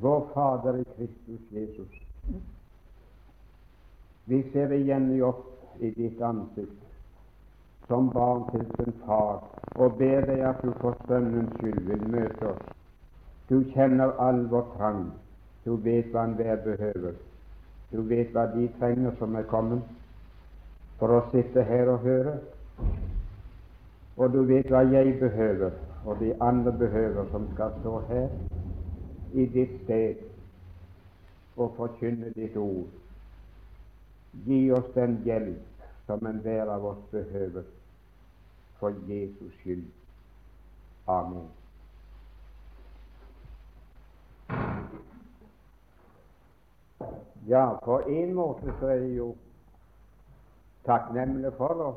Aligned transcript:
vår 0.00 0.26
Fader 0.34 0.78
i 0.78 0.84
Kristus 0.84 1.40
Jesus. 1.50 1.92
Vi 4.24 4.42
ser 4.52 4.72
igjen 4.72 5.10
i 5.12 5.22
opp 5.22 5.80
i 5.80 5.90
ditt 5.90 6.20
ansikt 6.22 6.86
som 7.88 8.10
barn 8.14 8.44
til 8.52 8.66
sin 8.76 8.92
far, 9.06 9.40
og 9.74 9.96
ber 9.98 10.22
deg 10.28 10.44
at 10.46 10.60
du 10.62 10.70
for 10.78 10.94
Sønnens 11.08 11.50
skyld 11.56 11.80
vil 11.88 12.04
møte 12.12 12.52
oss. 12.52 12.68
Du 13.48 13.64
kjenner 13.74 14.14
all 14.22 14.44
vår 14.52 14.68
trang. 14.76 15.08
Du 15.64 15.74
vet 15.76 16.12
hva 16.14 16.22
enhver 16.28 16.62
behøver. 16.64 17.18
Du 17.90 18.02
vet 18.12 18.30
hva 18.32 18.46
de 18.54 18.68
trenger 18.78 19.16
som 19.18 19.34
er 19.34 19.48
kommet 19.50 19.82
for 21.00 21.16
å 21.16 21.24
sitte 21.32 21.66
her 21.66 21.90
og 21.90 22.06
høre. 22.06 22.36
Og 24.16 24.30
du 24.32 24.44
vet 24.46 24.70
hva 24.70 24.84
jeg 24.86 25.18
behøver, 25.18 25.74
og 26.06 26.22
de 26.22 26.30
andre 26.40 26.72
behøver, 26.72 27.26
som 27.34 27.50
skal 27.54 27.74
stå 27.80 27.98
her 28.12 28.30
i 29.32 29.46
ditt 29.46 29.76
sted 29.84 30.22
og 31.56 31.74
forkynne 31.76 32.32
ditt 32.34 32.56
ord. 32.56 32.88
Gi 34.46 34.60
oss 34.72 34.90
den 34.94 35.20
hjelp 35.26 35.86
som 36.06 36.26
enhver 36.26 36.70
av 36.70 36.84
oss 36.84 37.02
behøver 37.10 37.66
for 38.80 38.94
Jesus 39.08 39.52
skyld. 39.60 39.86
Amen. 41.06 41.48
Ja, 47.46 47.78
på 47.84 48.00
en 48.08 48.34
måte 48.34 48.72
så 48.80 48.86
er 48.86 49.00
jeg 49.02 49.16
jo 49.16 49.32
takknemlig 50.86 51.52
for 51.58 51.82
å 51.82 51.90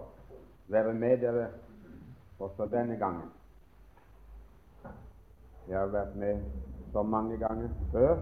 være 0.73 0.93
med 0.97 1.21
dere 1.21 1.47
også 2.39 2.65
denne 2.71 2.97
gangen. 2.97 3.29
Jeg 5.67 5.77
har 5.77 5.91
vært 5.93 6.15
med 6.19 6.72
så 6.93 7.03
mange 7.03 7.38
ganger 7.38 7.70
før, 7.91 8.17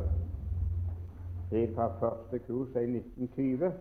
helt 1.52 1.75
fra 1.75 1.88
første 1.99 2.39
kurs 2.48 2.75
i 2.80 2.88
1920 2.88 3.72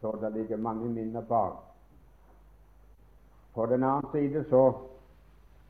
så 0.00 0.18
det 0.20 0.32
ligger 0.32 0.56
mange 0.56 0.88
minner 0.88 1.20
bak. 1.20 1.52
På 3.54 3.66
den 3.66 3.84
annen 3.84 4.10
side 4.12 4.44
så 4.50 4.72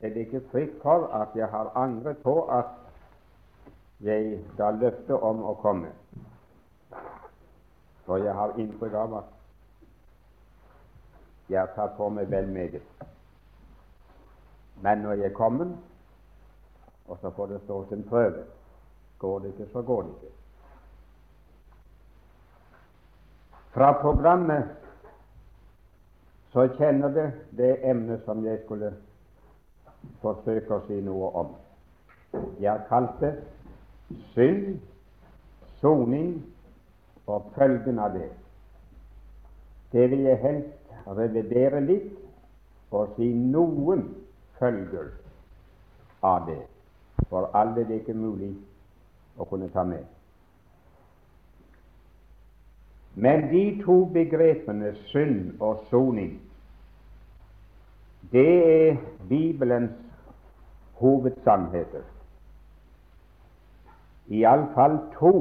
er 0.01 0.09
det 0.09 0.19
ikke 0.19 0.41
fritt 0.51 0.81
for 0.81 1.07
at 1.07 1.27
jeg 1.35 1.47
har 1.47 1.71
angret 1.75 2.17
på 2.17 2.43
at 2.43 2.65
jeg 3.99 4.39
ga 4.57 4.69
løfte 4.71 5.17
om 5.17 5.43
å 5.43 5.53
komme. 5.61 5.89
For 8.05 8.17
jeg 8.17 8.33
har 8.33 8.53
inntrykk 8.57 8.93
av 8.93 9.17
at 9.17 9.35
jeg 11.49 11.59
har 11.59 11.73
tatt 11.75 11.97
på 11.97 12.09
meg 12.13 12.29
vel 12.31 12.47
meget. 12.47 13.05
Men 14.81 15.01
når 15.03 15.13
jeg 15.13 15.31
er 15.31 15.35
kommet, 15.35 15.73
og 17.09 17.17
så 17.21 17.29
får 17.35 17.47
det 17.47 17.61
stå 17.63 17.85
sin 17.89 18.03
prøve, 18.03 18.43
går 19.19 19.39
det 19.39 19.47
ikke, 19.47 19.71
så 19.73 19.81
går 19.81 20.01
det 20.01 20.09
ikke. 20.09 20.35
Fra 23.73 23.91
programmet 24.01 24.63
så 26.53 26.67
kjenner 26.77 27.13
det 27.13 27.31
det 27.57 27.75
emnet 27.89 28.23
som 28.25 28.45
jeg 28.45 28.61
skulle 28.65 28.93
forsøke 30.21 30.73
å 30.73 30.85
si 30.87 30.97
noe 31.05 31.29
om. 31.37 31.51
Jeg 32.59 32.71
har 32.71 32.85
kalt 32.89 33.21
det 33.21 33.33
synd, 34.33 34.79
soning 35.81 36.39
og 37.29 37.51
følgen 37.55 37.99
av 38.01 38.17
det. 38.17 38.31
Det 39.93 40.09
vil 40.09 40.25
jeg 40.25 40.41
helst 40.41 41.07
revidere 41.07 41.81
litt 41.85 42.91
og 42.93 43.13
si 43.17 43.29
noen 43.33 44.03
følger 44.57 45.13
av 46.25 46.45
det. 46.49 46.61
For 47.29 47.51
alle 47.53 47.75
det 47.75 47.91
er 47.91 48.01
ikke 48.01 48.13
mulig 48.13 48.53
å 49.37 49.45
kunne 49.49 49.69
ta 49.73 49.83
med. 49.85 50.05
Men 53.15 53.49
de 53.51 53.63
to 53.83 54.05
begrepene 54.13 54.93
synd 55.11 55.61
og 55.61 55.83
soning, 55.89 56.37
det 58.31 58.47
er 58.65 58.97
Bibelens 59.29 59.97
hovedsannheter. 60.99 62.05
Iallfall 64.29 64.99
to 65.17 65.33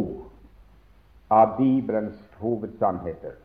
av 1.30 1.56
Bibelens 1.58 2.18
hovedsannheter. 2.40 3.36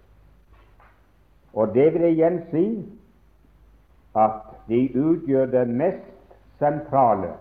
Og 1.53 1.73
det 1.75 1.93
vil 1.93 2.01
jeg 2.07 2.17
igjen 2.17 2.39
si 2.51 2.67
at 4.15 4.53
de 4.67 4.85
utgjør 4.95 5.51
det 5.51 5.67
mest 5.69 6.37
sentrale 6.61 7.33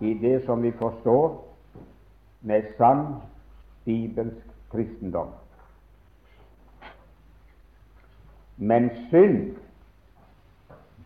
i 0.00 0.14
det 0.14 0.44
som 0.44 0.62
vi 0.62 0.70
forstår 0.70 1.44
med 2.40 2.62
sann 2.76 3.06
bibelsk 3.84 4.46
kristendom. 4.70 5.28
Men 8.56 8.90
synd, 9.10 9.56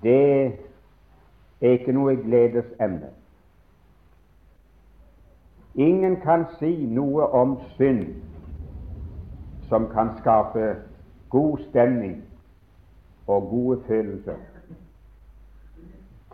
det 0.02 0.52
er 1.60 1.70
ikke 1.70 1.92
noe 1.92 2.16
gledesemne. 2.16 3.10
Ingen 5.74 6.16
kan 6.20 6.46
si 6.58 6.72
noe 6.86 7.26
om 7.38 7.58
synd 7.76 8.06
som 9.68 9.86
kan 9.92 10.14
skape 10.18 10.74
god 11.30 11.58
stemning 11.68 12.22
og 13.26 13.48
gode 13.50 13.80
følelser. 13.86 14.36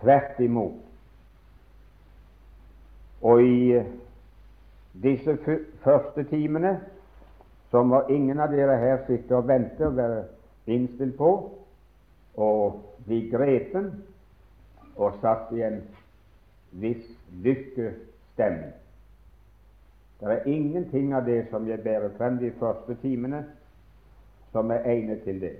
Tvert 0.00 0.40
imot. 0.40 0.83
Og 3.24 3.42
i 3.42 3.82
disse 5.02 5.36
første 5.84 6.24
timene 6.28 6.76
så 7.70 7.82
må 7.82 8.04
ingen 8.12 8.40
av 8.40 8.52
dere 8.52 8.76
her 8.78 9.00
sitte 9.08 9.34
og 9.34 9.48
vente 9.48 9.86
og 9.88 9.96
være 9.96 10.20
innstilt 10.70 11.16
på 11.18 11.30
å 12.36 12.50
bli 13.06 13.24
grepen 13.32 13.90
og 14.94 15.18
satt 15.22 15.50
i 15.56 15.64
en 15.66 15.80
viss 16.78 17.04
lykkestemning. 17.42 18.72
Det 20.20 20.30
er 20.30 20.46
ingenting 20.48 21.12
av 21.14 21.26
det 21.26 21.46
som 21.50 21.66
jeg 21.68 21.82
bærer 21.82 22.14
frem 22.18 22.38
de 22.38 22.52
første 22.60 22.94
timene, 23.02 23.42
som 24.52 24.70
er 24.70 24.86
egnet 24.88 25.24
til 25.26 25.40
det. 25.42 25.56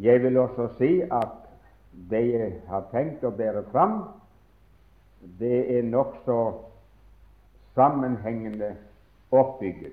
Jeg 0.00 0.22
vil 0.22 0.38
også 0.40 0.68
si 0.78 1.00
at 1.02 1.40
det 2.10 2.22
jeg 2.30 2.52
har 2.70 2.86
tenkt 2.92 3.24
å 3.26 3.34
bære 3.36 3.66
fram, 3.72 4.04
det 5.38 5.78
er 5.78 5.82
nokså 5.82 6.52
sammenhengende 7.74 8.76
oppbygget, 9.30 9.92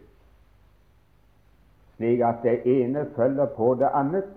slik 1.95 2.19
at 2.19 2.43
det 2.43 2.61
ene 2.65 3.05
følger 3.15 3.45
på 3.55 3.73
det 3.79 3.89
annet, 3.93 4.27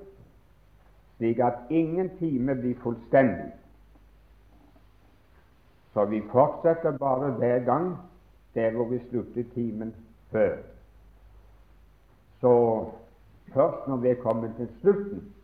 slik 1.17 1.39
at 1.39 1.55
ingen 1.71 2.11
time 2.19 2.55
blir 2.55 2.79
fullstendig. 2.83 3.53
Så 5.93 6.05
vi 6.05 6.23
fortsetter 6.33 6.99
bare 6.99 7.31
hver 7.31 7.59
gang 7.59 7.97
der 8.55 8.71
hvor 8.71 8.85
vi 8.85 8.99
sluttet 9.09 9.53
timen 9.55 9.95
før. 10.31 10.57
Så 12.41 12.85
først 13.55 13.89
når 13.89 13.97
vi 13.97 14.09
er 14.09 14.23
kommet 14.23 14.53
til 14.57 14.69
slutten, 14.81 15.35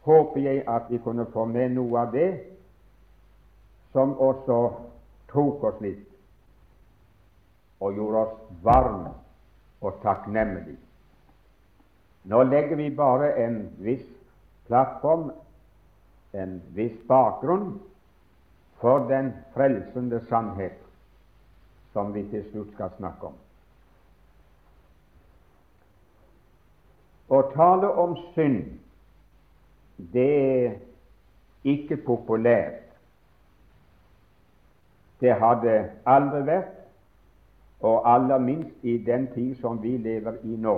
håper 0.00 0.40
jeg 0.40 0.64
at 0.68 0.82
vi 0.90 0.98
kunne 0.98 1.26
få 1.32 1.44
med 1.44 1.68
noe 1.68 2.00
av 2.00 2.12
det 2.12 2.28
som 3.92 4.14
også 4.18 4.60
tok 5.32 5.64
oss 5.70 5.82
litt 5.82 6.06
og 7.80 7.96
gjorde 7.96 8.22
oss 8.24 8.62
varme 8.62 9.12
og 9.80 10.00
takknemlige. 10.02 10.76
Nå 12.28 12.42
legger 12.44 12.76
vi 12.76 12.90
bare 12.92 13.32
en 13.40 13.62
viss 13.80 14.04
plattform, 14.68 15.30
en 16.36 16.58
viss 16.76 16.98
bakgrunn, 17.08 17.78
for 18.80 19.08
den 19.08 19.32
frelsende 19.54 20.20
sannhet 20.28 20.76
som 21.92 22.14
vi 22.14 22.22
til 22.30 22.44
slutt 22.50 22.70
skal 22.74 22.92
snakke 22.96 23.28
om. 23.28 23.34
Å 27.30 27.40
tale 27.52 27.90
om 28.02 28.14
synd, 28.34 28.62
det 30.14 30.30
er 30.42 30.78
ikke 31.68 32.00
populært. 32.06 32.79
Det 35.20 35.34
hadde 35.34 35.90
aldri 36.06 36.44
vært 36.46 36.76
og 37.80 38.14
aller 38.14 38.38
minst 38.38 38.84
i 38.84 38.98
den 39.04 39.26
tid 39.34 39.54
som 39.60 39.82
vi 39.82 39.96
lever 39.96 40.32
i 40.44 40.56
nå. 40.56 40.76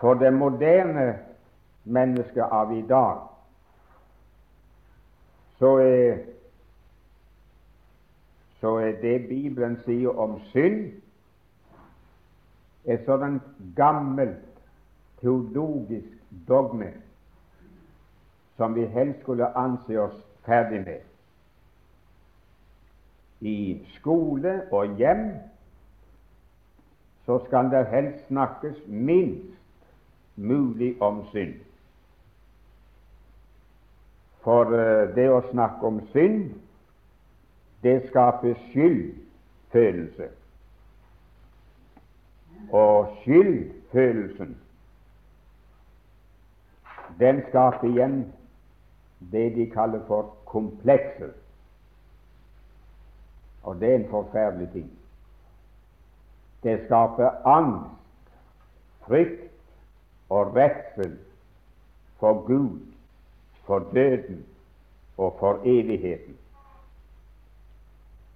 For 0.00 0.14
det 0.14 0.32
moderne 0.32 1.18
mennesket 1.84 2.42
av 2.42 2.72
i 2.72 2.82
dag 2.88 3.18
så 5.58 5.76
er, 5.80 6.18
så 8.60 8.76
er 8.76 9.00
det 9.00 9.28
Bibelen 9.28 9.78
sier 9.84 10.18
om 10.20 10.38
synd, 10.52 10.92
et 12.84 13.04
sånt 13.04 13.42
gammelt 13.76 14.60
teologisk 15.20 16.12
dogme 16.48 16.92
som 18.56 18.76
vi 18.76 18.84
helst 18.86 19.20
skulle 19.24 19.48
anse 19.56 20.00
oss 20.00 20.20
ferdig 20.44 20.84
med. 20.84 21.15
I 23.40 23.86
skole 23.98 24.62
og 24.72 24.96
hjem 24.96 25.28
så 27.26 27.38
skal 27.46 27.70
det 27.70 27.86
helst 27.86 28.26
snakkes 28.26 28.76
minst 28.86 29.56
mulig 30.36 31.02
om 31.02 31.24
synd. 31.32 31.54
For 34.46 34.70
uh, 34.70 35.14
det 35.14 35.26
å 35.32 35.42
snakke 35.50 35.86
om 35.86 35.98
synd, 36.12 36.52
det 37.82 37.96
skaper 38.08 38.54
skyldfølelse. 38.68 40.28
Og 42.70 43.10
skyldfølelsen, 43.24 44.54
den 47.18 47.42
skaper 47.48 47.90
igjen 47.90 48.20
det 49.32 49.48
de 49.56 49.66
kaller 49.70 50.06
for 50.06 50.30
komplekser. 50.46 51.34
Og 53.66 53.80
det 53.80 53.90
er 53.90 53.96
en 53.98 54.10
forferdelig 54.10 54.68
ting. 54.72 54.90
Det 56.62 56.78
skaper 56.84 57.46
angst, 57.46 57.90
frykt 59.06 59.50
og 60.28 60.56
redsel 60.56 61.18
for 62.18 62.46
Gud, 62.46 62.80
for 63.66 63.78
døden 63.78 64.46
og 65.16 65.36
for 65.38 65.60
evigheten. 65.64 66.36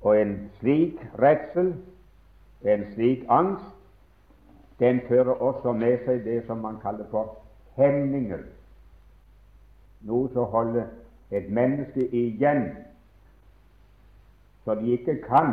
Og 0.03 0.21
en 0.21 0.50
slik 0.59 1.06
redsel, 1.23 1.75
en 2.62 2.85
slik 2.94 3.25
angst, 3.29 3.65
den 4.79 5.00
fører 5.09 5.32
også 5.32 5.73
med 5.73 5.99
seg 6.05 6.25
det 6.25 6.43
som 6.47 6.62
man 6.65 6.81
kaller 6.82 7.05
for 7.11 7.37
hemninger, 7.77 8.43
noe 10.09 10.31
som 10.32 10.49
holder 10.50 10.88
et 11.31 11.50
menneske 11.53 12.06
igjen, 12.17 12.71
så 14.65 14.75
de 14.75 14.93
ikke 14.93 15.23
kan 15.23 15.53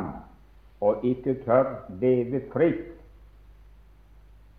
og 0.81 1.05
ikke 1.05 1.33
tør 1.43 1.85
leve 1.89 2.41
fritt. 2.53 2.93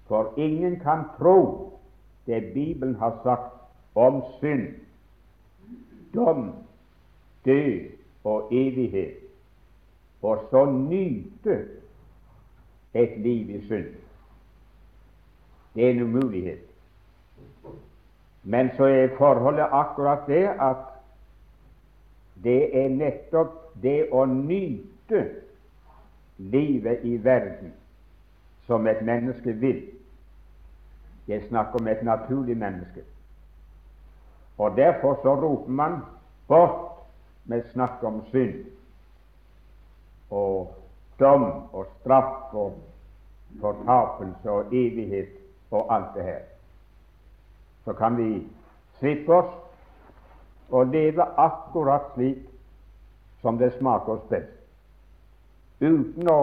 For 0.08 0.32
ingen 0.36 0.80
kan 0.80 1.04
tro 1.18 1.72
det 2.26 2.52
Bibelen 2.54 2.94
har 2.94 3.20
sagt 3.22 3.54
om 3.94 4.22
synd, 4.40 4.66
dom, 6.14 6.54
død 7.44 7.80
og 8.24 8.48
evighet, 8.52 9.14
og 10.22 10.44
så 10.50 10.64
nyte 10.64 11.68
et 12.94 13.20
liv 13.20 13.50
i 13.50 13.66
synd. 13.66 13.94
Det 15.74 15.86
er 15.86 15.90
en 15.90 16.02
umulighet. 16.02 16.64
Men 18.42 18.70
så 18.76 18.84
er 18.84 19.16
forholdet 19.18 19.66
akkurat 19.72 20.26
det 20.26 20.44
at 20.60 20.84
det 22.44 22.84
er 22.84 22.88
nettopp 22.88 23.67
det 23.82 24.08
å 24.12 24.24
nyte 24.26 25.22
livet 26.38 27.04
i 27.04 27.16
verden 27.22 27.72
som 28.66 28.86
et 28.86 29.00
menneske 29.02 29.52
vil. 29.52 29.82
Jeg 31.28 31.44
snakker 31.48 31.80
om 31.80 31.88
et 31.88 32.02
naturlig 32.02 32.56
menneske. 32.56 33.04
Og 34.58 34.76
Derfor 34.76 35.18
så 35.22 35.34
roper 35.34 35.70
man 35.70 36.00
bort 36.48 36.98
med 37.44 37.62
snakk 37.72 38.02
om 38.02 38.22
synd 38.32 38.64
og 40.30 40.74
dom 41.20 41.44
og 41.72 41.86
straff 42.00 42.54
og 42.54 42.80
fortapelse 43.60 44.50
og 44.50 44.74
evighet 44.74 45.28
og 45.70 45.94
alt 45.94 46.14
det 46.14 46.24
her. 46.24 46.42
Så 47.84 47.92
kan 47.92 48.16
vi 48.16 48.46
slippe 48.98 49.34
oss 49.34 49.54
og 50.70 50.86
leve 50.86 51.22
akkurat 51.22 52.12
slik 52.14 52.47
som 53.42 53.58
det 53.58 53.72
smaker 53.78 54.12
oss 54.12 54.28
best 54.30 54.54
uten 55.80 56.30
å 56.30 56.40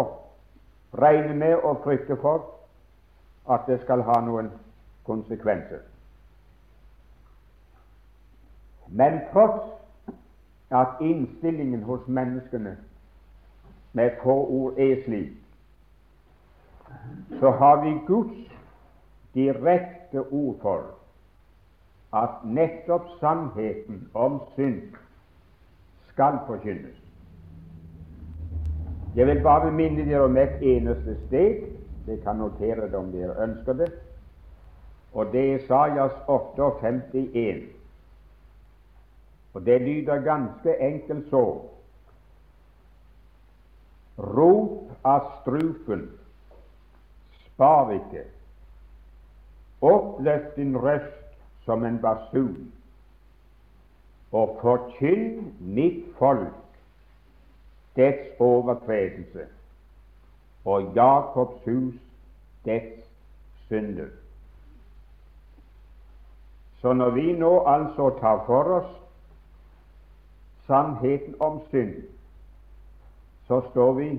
regne 0.95 1.33
med 1.35 1.55
og 1.55 1.81
frykte 1.83 2.15
for 2.21 2.45
at 3.51 3.67
det 3.67 3.81
skal 3.83 4.01
ha 4.07 4.19
noen 4.23 4.47
konsekvenser. 5.05 5.83
Men 8.87 9.19
tross 9.33 9.73
at 10.71 11.01
innstillingen 11.01 11.83
hos 11.83 12.07
menneskene 12.07 12.77
med 13.93 14.17
få 14.23 14.35
ord 14.45 14.79
er 14.79 15.01
slik, 15.05 15.33
så 17.39 17.51
har 17.51 17.81
vi 17.83 17.97
Guds 18.07 18.51
direkte 19.35 20.23
ord 20.31 20.61
for 20.61 20.83
at 22.15 22.43
nettopp 22.47 23.09
sannheten 23.19 24.07
om 24.13 24.39
synd 24.55 24.95
skal 26.15 26.39
forkynnes. 26.47 26.95
Jeg 29.15 29.27
vil 29.27 29.41
bare 29.43 29.71
minne 29.71 30.05
dere 30.07 30.23
om 30.23 30.37
et 30.37 30.61
eneste 30.63 31.17
sted. 31.27 31.65
Dere 32.05 32.21
kan 32.23 32.39
notere 32.39 32.87
det 32.87 32.95
om 32.95 33.11
dere 33.11 33.35
ønsker 33.43 33.73
det. 33.73 33.91
Og 35.13 35.31
det 35.31 35.43
er 35.53 35.63
Sajas 35.67 36.15
58. 36.27 37.63
Og 39.53 39.65
det 39.65 39.81
lyder 39.81 40.23
ganske 40.23 40.75
enkelt 40.79 41.29
så 41.29 41.45
Rop 44.17 44.91
av 45.03 45.25
strupen, 45.41 46.05
spar 47.51 47.91
ikke. 47.91 48.23
Oppløft 49.83 50.55
din 50.55 50.77
røst 50.79 51.35
som 51.65 51.83
en 51.83 51.99
basun, 51.99 52.71
og 54.35 54.57
forkynn 54.61 55.53
mitt 55.59 56.03
folk 56.19 56.55
dets 57.95 58.39
overtredelse, 58.43 59.45
og 60.65 60.91
Jakobs 60.95 61.61
hus 61.65 61.93
dets 62.65 63.05
synder. 63.67 64.09
Så 66.81 66.93
når 66.93 67.09
vi 67.09 67.31
nå 67.33 67.63
altså 67.67 68.09
tar 68.19 68.43
for 68.45 68.73
oss 68.79 68.91
sannheten 70.67 71.35
om 71.39 71.61
synd, 71.69 71.95
så 73.47 73.61
står 73.69 73.93
vi 73.93 74.09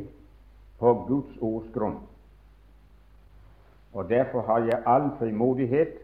på 0.79 0.95
Guds 1.09 1.37
ords 1.41 1.69
grunn. 1.75 2.01
Og 3.93 4.09
Derfor 4.09 4.41
har 4.43 4.59
jeg 4.59 4.83
all 4.87 5.11
frimodighet 5.19 5.99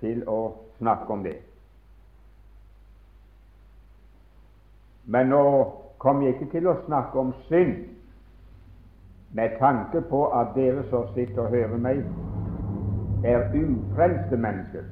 til 0.00 0.24
å 0.28 0.40
snakke 0.78 1.12
om 1.12 1.22
det. 1.24 1.38
Men 5.08 5.30
nå 5.32 5.42
kom 5.98 6.22
jeg 6.22 6.36
ikke 6.36 6.50
til 6.52 6.68
å 6.68 6.76
snakke 6.84 7.18
om 7.18 7.32
synd 7.48 7.76
med 9.36 9.56
tanke 9.60 10.00
på 10.08 10.20
at 10.36 10.54
dere 10.56 10.84
som 10.90 11.08
sitter 11.14 11.46
og 11.46 11.52
hører 11.52 11.80
meg, 11.80 12.04
er 13.24 13.48
ufrelste 13.56 14.36
mennesker, 14.38 14.84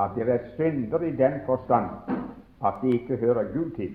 at 0.00 0.16
dere 0.16 0.38
er 0.38 0.48
syndere 0.56 1.08
i 1.08 1.16
den 1.16 1.38
forstand 1.46 2.18
at 2.62 2.80
de 2.82 2.96
ikke 2.96 3.16
hører 3.16 3.52
Gud 3.52 3.70
til. 3.76 3.94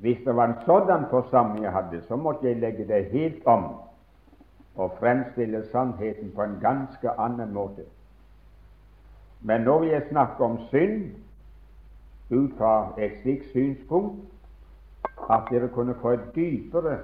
Hvis 0.00 0.18
det 0.24 0.36
var 0.36 0.48
en 0.48 0.60
sådan 0.66 1.04
forsamling 1.10 1.64
jeg 1.64 1.72
hadde, 1.72 2.02
så 2.08 2.16
måtte 2.16 2.48
jeg 2.48 2.60
legge 2.60 2.86
det 2.88 3.04
helt 3.12 3.46
om 3.46 3.64
og 4.76 4.92
fremstille 4.98 5.64
sannheten 5.72 6.32
på 6.34 6.42
en 6.42 6.56
ganske 6.60 7.10
annen 7.10 7.52
måte. 7.52 7.84
Men 9.40 9.60
når 9.60 9.84
jeg 9.84 10.06
snakker 10.10 10.44
om 10.44 10.58
synd, 10.70 11.10
ut 12.30 12.50
fra 12.58 12.92
et 12.98 13.18
slikt 13.22 13.50
synspunkt 13.52 14.20
at 15.30 15.48
dere 15.50 15.68
kunne 15.68 15.94
få 16.02 16.14
et 16.16 16.28
dypere 16.34 16.98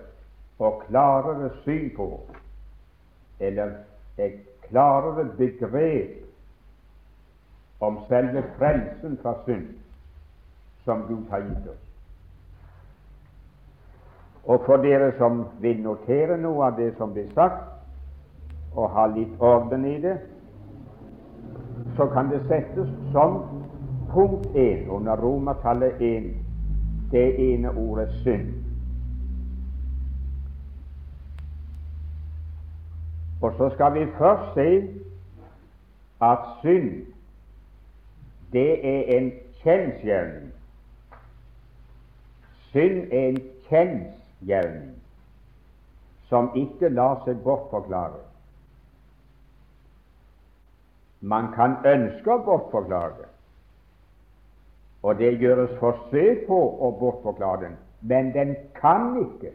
og 0.59 0.83
klarere 0.88 1.50
syn 1.64 1.90
på, 1.97 2.21
eller 3.40 3.71
et 4.18 4.40
klarere 4.68 5.28
begrep 5.37 6.23
om 7.80 7.99
selve 8.09 8.45
frelsen 8.59 9.18
fra 9.23 9.35
synd 9.45 9.66
som 10.85 11.02
Gud 11.09 11.28
har 11.30 11.38
gitt 11.38 11.68
oss. 11.68 11.83
Og 14.47 14.62
for 14.66 14.76
dere 14.76 15.11
som 15.18 15.45
vil 15.61 15.83
notere 15.83 16.38
noe 16.38 16.68
av 16.71 16.76
det 16.78 16.92
som 16.97 17.12
blir 17.12 17.26
sagt, 17.35 17.64
og 18.76 18.90
ha 18.95 19.06
litt 19.11 19.40
orden 19.40 19.85
i 19.88 19.97
det, 20.00 20.16
så 21.97 22.06
kan 22.12 22.30
det 22.30 22.42
settes 22.47 22.88
som 23.12 23.40
punkt 24.13 24.47
1 24.55 24.89
under 24.89 25.17
romertallet 25.17 26.01
1, 26.01 26.35
det 27.11 27.53
ene 27.53 27.71
ordet 27.71 28.13
synd. 28.23 28.55
Og 33.43 33.53
så 33.59 33.71
skal 33.75 33.95
vi 33.95 34.07
først 34.19 34.55
se 34.55 34.89
at 36.23 36.39
synd, 36.61 37.07
det 38.53 38.87
er 38.97 39.19
en 39.19 39.33
kjensgjerning. 39.63 40.53
Synd 42.71 43.13
er 43.13 43.29
en 43.29 43.41
kjensgjerning 43.69 44.95
som 46.29 46.51
ikke 46.57 46.89
lar 46.89 47.23
seg 47.25 47.39
bortforklare. 47.45 48.25
Man 51.21 51.53
kan 51.55 51.79
ønske 51.87 52.35
å 52.35 52.43
bortforklare 52.47 53.36
og 55.07 55.19
det 55.19 55.37
gjøres 55.39 55.77
forsøk 55.79 56.47
på 56.49 56.57
å 56.83 56.89
bortforklare 56.99 57.61
den, 57.63 57.75
men 58.11 58.33
den 58.35 58.57
kan 58.75 59.13
ikke 59.21 59.53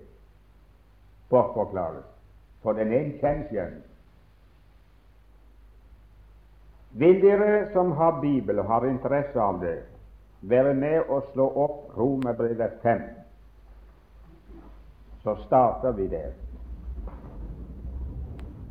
bortforklares, 1.30 2.06
for 2.64 2.80
den 2.80 2.94
er 2.94 3.02
en 3.02 3.18
kjensgjerning. 3.20 3.84
Vil 7.04 7.20
dere 7.20 7.68
som 7.74 7.92
har 8.00 8.22
Bibel 8.24 8.64
og 8.64 8.72
har 8.72 8.88
interesse 8.88 9.44
av 9.44 9.60
det, 9.60 9.82
være 10.42 10.74
med 10.74 11.12
og 11.12 11.28
slå 11.34 11.50
opp 11.66 11.98
Romerbrevet 12.00 12.80
5? 12.88 13.04
Så 15.24 15.36
starter 15.46 16.00
vi 16.00 16.08
der. 16.16 16.32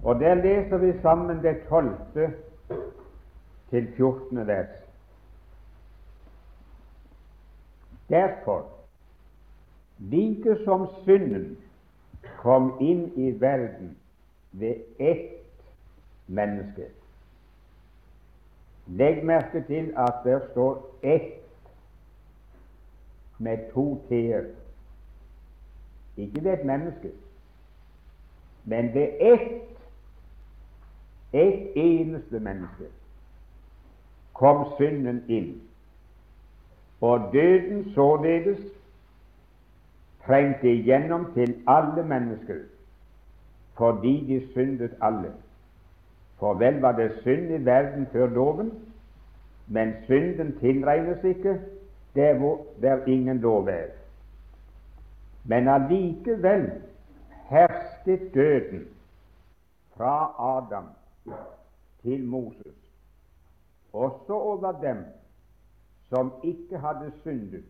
Og 0.01 0.21
der 0.21 0.41
leser 0.41 0.81
vi 0.81 0.97
sammen 1.03 1.45
det 1.45 1.59
12. 1.69 1.93
til 3.71 3.93
14. 3.97 4.47
vers. 4.47 4.80
Derfor, 8.11 8.67
like 9.99 10.57
som 10.65 10.87
synden 11.05 11.59
kom 12.43 12.73
inn 12.81 13.13
i 13.17 13.31
verden 13.41 13.97
ved 14.53 14.75
ett 14.99 15.37
menneske 16.27 16.91
Legg 18.91 19.25
merke 19.25 19.65
til 19.67 19.95
at 19.97 20.15
det 20.25 20.43
står 20.51 20.97
'ett' 21.03 21.41
med 23.39 23.73
to 23.73 24.03
t-er. 24.09 24.45
Ikke 26.17 26.45
ved 26.45 26.53
et 26.53 26.67
menneske, 26.67 27.11
men 28.65 28.95
ved 28.95 29.09
ett, 29.21 29.63
ett 31.33 31.73
eneste 31.77 32.41
menneske, 32.41 32.85
kom 34.33 34.67
synden 34.79 35.25
inn. 35.29 35.70
Og 37.01 37.31
døden 37.33 37.93
således 37.95 38.59
trengte 40.27 40.73
igjennom 40.73 41.33
til 41.35 41.63
alle 41.67 42.05
mennesker, 42.05 42.55
fordi 43.77 44.27
de 44.27 44.53
syndet 44.53 44.97
alle. 45.01 45.33
For 46.39 46.55
vel 46.55 46.81
var 46.81 46.93
det 46.93 47.13
synd 47.23 47.51
i 47.51 47.65
verden 47.65 48.07
før 48.13 48.27
loven, 48.27 48.73
men 49.69 49.95
synden 50.05 50.59
tilregnes 50.59 51.25
ikke 51.25 51.61
der 52.15 52.39
hvor 52.39 52.67
der 52.83 53.05
ingen 53.05 53.39
lov 53.39 53.67
er. 53.67 53.87
Men 55.45 55.69
allikevel 55.69 56.71
hersket 57.49 58.35
døden 58.35 58.89
fra 59.97 60.35
Adam 60.57 60.85
til 62.03 62.27
Moses, 62.27 62.77
også 63.93 64.33
over 64.33 64.81
dem 64.81 64.97
som 66.11 66.33
ikke 66.43 66.79
hadde 66.79 67.13
syndet, 67.23 67.65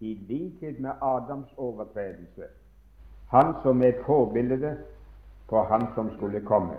i 0.00 0.14
likhet 0.28 0.80
med 0.80 0.90
Adams 1.02 1.54
overtredelse, 1.56 2.42
han 3.30 3.54
som 3.62 3.82
er 3.82 3.88
et 3.88 4.02
forbilde 4.06 4.76
på 5.48 5.62
han 5.62 5.86
som 5.94 6.10
skulle 6.16 6.40
komme. 6.40 6.76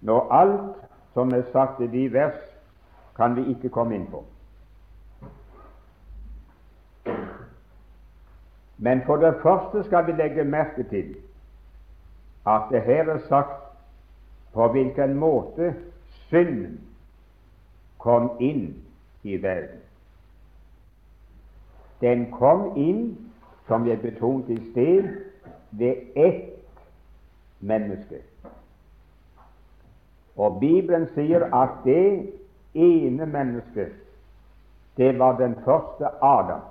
Når 0.00 0.32
alt 0.32 0.76
som 1.14 1.34
er 1.34 1.42
sagt 1.52 1.80
i 1.80 1.86
de 1.86 2.12
vers, 2.12 2.38
kan 3.16 3.36
vi 3.36 3.46
ikke 3.50 3.68
komme 3.68 3.94
inn 3.94 4.06
på. 4.10 4.24
Men 8.78 9.02
for 9.06 9.16
det 9.16 9.34
første 9.42 9.84
skal 9.84 10.06
vi 10.06 10.12
legge 10.12 10.44
merke 10.44 10.82
til 10.82 11.14
at 12.46 12.62
det 12.70 12.82
her 12.82 13.08
er 13.08 13.18
sagt 13.28 13.60
på 14.52 14.68
hvilken 14.68 15.14
måte 15.14 15.74
synden 16.10 16.80
kom 18.02 18.30
inn 18.40 18.82
i 19.22 19.36
verden. 19.42 19.78
Den 22.00 22.30
kom 22.34 22.72
inn, 22.76 23.30
som 23.66 23.86
jeg 23.86 24.00
betonte 24.02 24.56
i 24.56 24.70
sted, 24.72 25.06
ved 25.70 25.94
ett 26.18 26.48
menneske. 27.60 28.18
Og 30.36 30.58
Bibelen 30.60 31.06
sier 31.14 31.46
at 31.54 31.78
det 31.84 32.32
ene 32.74 33.26
mennesket, 33.26 33.94
det 34.96 35.12
var 35.18 35.38
den 35.38 35.54
første 35.64 36.10
Adam. 36.22 36.64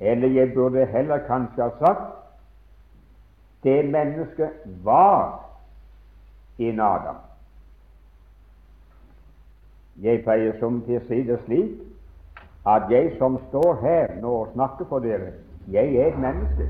Eller 0.00 0.28
jeg 0.28 0.54
burde 0.54 0.86
heller 0.86 1.26
kanskje 1.26 1.66
ha 1.66 1.70
sagt 1.78 2.16
det 3.62 3.90
mennesket 3.90 4.62
var 4.84 5.40
en 6.58 6.80
Adam. 6.80 7.18
Jeg 9.98 10.22
pleier 10.24 10.56
som 10.60 10.82
til 10.86 11.00
å 11.00 11.06
si 11.08 11.22
det 11.26 11.38
slik 11.46 11.80
at 12.68 12.90
jeg 12.92 13.14
som 13.18 13.38
står 13.48 13.80
her 13.82 14.14
nå 14.20 14.32
og 14.42 14.52
snakker 14.54 14.88
for 14.88 15.02
dere, 15.04 15.32
jeg 15.72 15.96
er 15.96 16.12
et 16.12 16.18
menneske. 16.20 16.68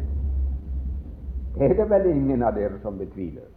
Det 1.55 1.67
er 1.71 1.75
det 1.75 1.89
vel 1.91 2.07
ingen 2.11 2.43
av 2.43 2.55
dere 2.55 2.79
som 2.83 2.99
betviler. 2.99 3.49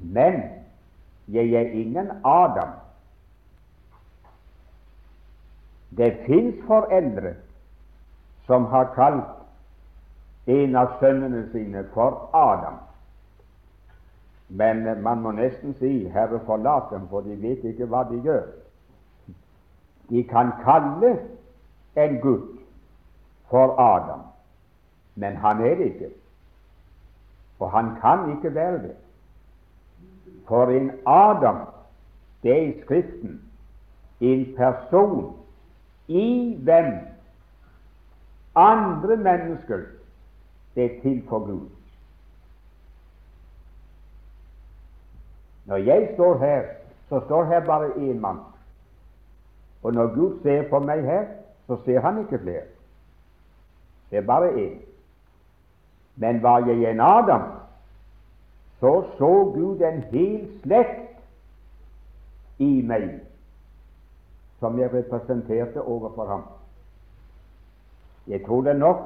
Men 0.00 0.42
jeg 1.28 1.52
er 1.54 1.72
ingen 1.76 2.10
Adam. 2.24 2.72
Det 5.96 6.10
fins 6.26 6.56
foreldre 6.66 7.34
som 8.46 8.66
har 8.72 8.90
kalt 8.96 10.48
en 10.50 10.76
av 10.76 10.98
sønnene 11.00 11.46
sine 11.52 11.84
for 11.94 12.28
Adam. 12.36 12.80
Men 14.48 15.02
man 15.02 15.20
må 15.20 15.30
nesten 15.30 15.74
si 15.74 16.08
'Herre, 16.08 16.40
forlat 16.46 16.90
dem', 16.90 17.08
for 17.08 17.20
de 17.20 17.42
vet 17.42 17.64
ikke 17.64 17.86
hva 17.86 18.04
de 18.10 18.20
gjør. 18.22 18.42
De 20.10 20.24
kan 20.24 20.52
kalle 20.64 21.18
en 21.96 22.20
gutt 22.20 22.60
for 23.50 23.80
Adam, 23.80 24.20
men 25.14 25.36
han 25.36 25.60
er 25.60 25.74
det 25.74 25.84
ikke. 25.84 26.10
Og 27.58 27.70
han 27.70 27.96
kan 28.00 28.36
ikke 28.36 28.54
være 28.54 28.82
det. 28.82 28.96
For 30.48 30.66
en 30.66 30.90
Adam, 31.06 31.56
det 32.42 32.52
er 32.52 32.62
i 32.62 32.80
Skriften 32.82 33.40
en 34.20 34.54
person 34.56 35.36
i 36.08 36.58
hvem 36.62 36.92
andre 38.54 39.16
mennesker 39.16 39.78
er 40.76 40.88
til 41.02 41.22
for 41.28 41.38
Gud. 41.38 41.68
Når 45.64 45.76
jeg 45.76 46.10
står 46.14 46.38
her, 46.38 46.62
så 47.08 47.20
står 47.24 47.44
her 47.44 47.64
bare 47.66 47.88
én 47.88 48.20
mann. 48.20 48.38
Og 49.82 49.92
når 49.92 50.14
Gud 50.14 50.42
ser 50.42 50.68
på 50.68 50.78
meg 50.78 51.02
her, 51.04 51.26
så 51.66 51.76
ser 51.84 52.00
han 52.00 52.20
ikke 52.20 52.38
flere. 52.38 52.62
Det 54.10 54.18
er 54.18 54.26
bare 54.26 54.52
én. 54.52 54.78
Men 56.16 56.42
var 56.42 56.66
jeg 56.66 56.90
en 56.90 57.00
Adam, 57.00 57.42
så 58.80 59.04
så 59.18 59.52
Gud 59.54 59.80
en 59.80 60.02
hel 60.02 60.48
slekt 60.62 61.00
i 62.58 62.82
meg 62.82 63.20
som 64.60 64.78
jeg 64.78 64.92
representerte 64.92 65.82
overfor 65.82 66.26
ham. 66.26 66.42
Jeg 68.26 68.44
tror 68.46 68.62
det 68.62 68.70
er 68.70 68.78
nok 68.78 69.02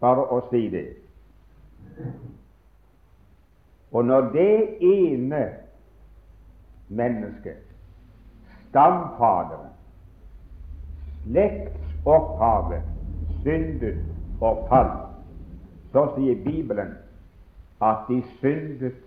bare 0.00 0.24
å 0.34 0.40
si 0.50 0.66
det. 0.72 0.86
Og 3.94 4.04
når 4.04 4.20
det 4.20 4.76
ene 4.80 5.44
mennesket, 6.88 7.62
stamfaderen, 8.68 9.70
slektsopphavet, 11.22 12.82
syndet 13.42 14.00
og 14.40 14.66
falt, 14.68 15.04
så 15.92 16.08
sier 16.16 16.40
Bibelen 16.42 16.96
at 17.82 18.02
de 18.08 18.18
syndet 18.40 18.98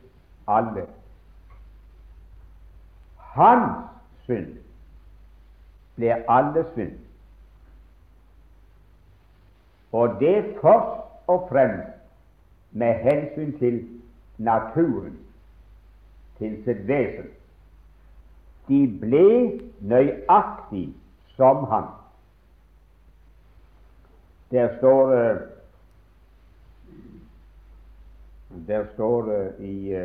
alle. 0.47 0.85
Hans 3.35 3.91
synd 4.23 4.55
blir 5.99 6.23
alle 6.31 6.63
synd. 6.73 6.95
Og 9.91 10.15
det 10.19 10.55
først 10.61 11.27
og 11.27 11.47
fremst 11.51 11.93
med 12.71 12.93
hensyn 13.03 13.57
til 13.59 13.83
naturen 14.37 15.17
til 16.37 16.63
sitt 16.63 16.87
vesen. 16.87 17.29
De 18.67 18.81
ble 19.01 19.27
nøyaktig 19.79 20.89
som 21.37 21.63
han. 21.71 21.91
Der 24.51 24.77
står 24.77 25.11
det 25.15 25.29
Der 28.67 28.85
står 28.93 29.21
det 29.21 29.55
i 29.59 29.95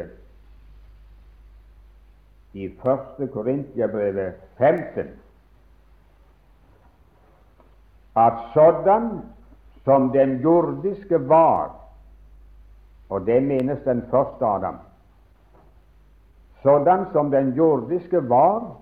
i 2.52 2.68
første 2.82 3.28
Korintiabrevet 3.32 4.34
15 4.58 5.06
at 8.16 8.32
sådan 8.54 9.20
som 9.84 10.12
den 10.12 10.40
jordiske 10.40 11.28
var 11.28 11.81
og 13.12 13.26
det 13.26 13.42
menes 13.42 13.78
den 13.84 14.02
første 14.10 14.44
Adam. 14.46 14.76
Sådan 16.62 17.04
som 17.12 17.30
den 17.30 17.52
jordiske 17.52 18.28
var, 18.28 18.76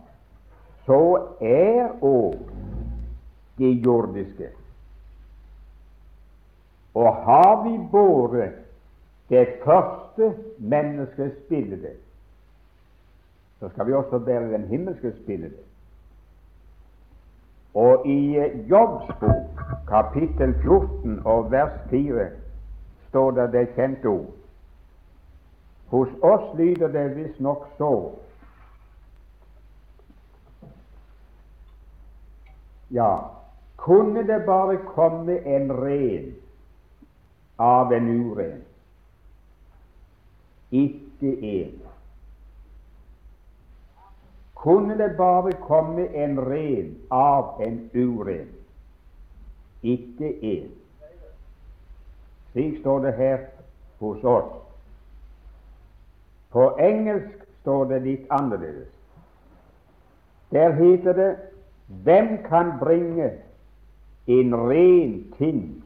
så 0.87 1.27
er 1.41 1.89
òg 2.03 2.37
de 3.59 3.71
jordiske. 3.85 4.49
Og 6.95 7.17
har 7.17 7.63
vi 7.63 7.75
båret 7.91 8.53
det 9.29 9.49
første 9.65 10.35
menneskets 10.59 11.37
bilde, 11.49 11.91
så 13.61 13.69
skal 13.69 13.87
vi 13.87 13.93
også 13.93 14.19
bære 14.19 14.53
den 14.53 14.65
himmelskes 14.65 15.15
bilde. 15.27 15.51
Og 17.75 18.07
i 18.07 18.39
Jobbs 18.71 19.07
bok, 19.21 19.65
kapittel 19.89 20.55
14 20.63 21.23
og 21.25 21.51
vers 21.51 21.81
4, 21.91 22.29
står 23.11 23.33
det 23.37 23.47
det 23.53 23.67
kjente 23.75 24.09
ord. 24.09 24.33
Hos 25.91 26.09
oss 26.23 26.51
lyder 26.59 26.89
det 26.89 27.09
visstnok 27.17 27.67
så 27.79 27.95
Ja, 32.91 33.31
kunne 33.77 34.23
det 34.23 34.41
bare 34.47 34.77
komme 34.77 35.39
en 35.39 35.73
ren 35.73 36.35
av 37.57 37.93
en 37.93 38.09
uren? 38.09 38.65
Ikke 40.71 41.31
en. 41.43 41.79
Kunne 44.55 44.99
det 44.99 45.15
bare 45.17 45.53
komme 45.53 46.07
en 46.07 46.41
ren 46.41 46.97
av 47.11 47.63
en 47.63 47.91
uren? 47.95 48.49
Ikke 49.83 50.35
en. 50.43 50.71
Slik 52.53 52.81
står 52.81 52.99
det 52.99 53.13
her 53.13 53.39
hos 53.99 54.25
oss. 54.25 54.53
På 56.51 56.77
engelsk 56.79 57.45
står 57.61 57.85
det 57.85 58.01
litt 58.03 58.27
annerledes. 58.31 58.89
Der 60.51 60.73
heter 60.75 61.13
det 61.13 61.31
hvem 61.87 62.39
kan 62.49 62.73
bringe 62.79 63.31
en 64.27 64.55
ren 64.55 65.15
ting 65.39 65.85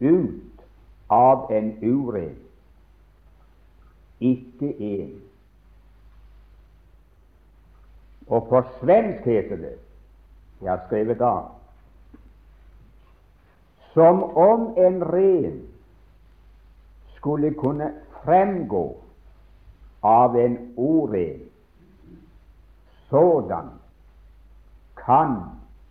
ut 0.00 0.60
av 1.08 1.48
en 1.52 1.72
uren? 1.82 2.36
Ikke 4.20 4.72
en. 4.80 5.12
Og 8.28 8.48
på 8.48 8.62
svensk 8.80 9.24
heter 9.24 9.56
det 9.56 9.76
Jeg 10.60 10.70
har 10.70 10.80
skrevet 10.86 11.20
av 11.20 11.57
som 13.98 14.22
om 14.36 14.74
en 14.76 15.04
ren 15.04 15.62
skulle 17.16 17.54
kunne 17.54 17.92
fremgå 18.24 18.96
av 20.00 20.36
en 20.36 20.74
oren. 20.76 21.40
Sådan 23.10 23.70
kan 25.06 25.34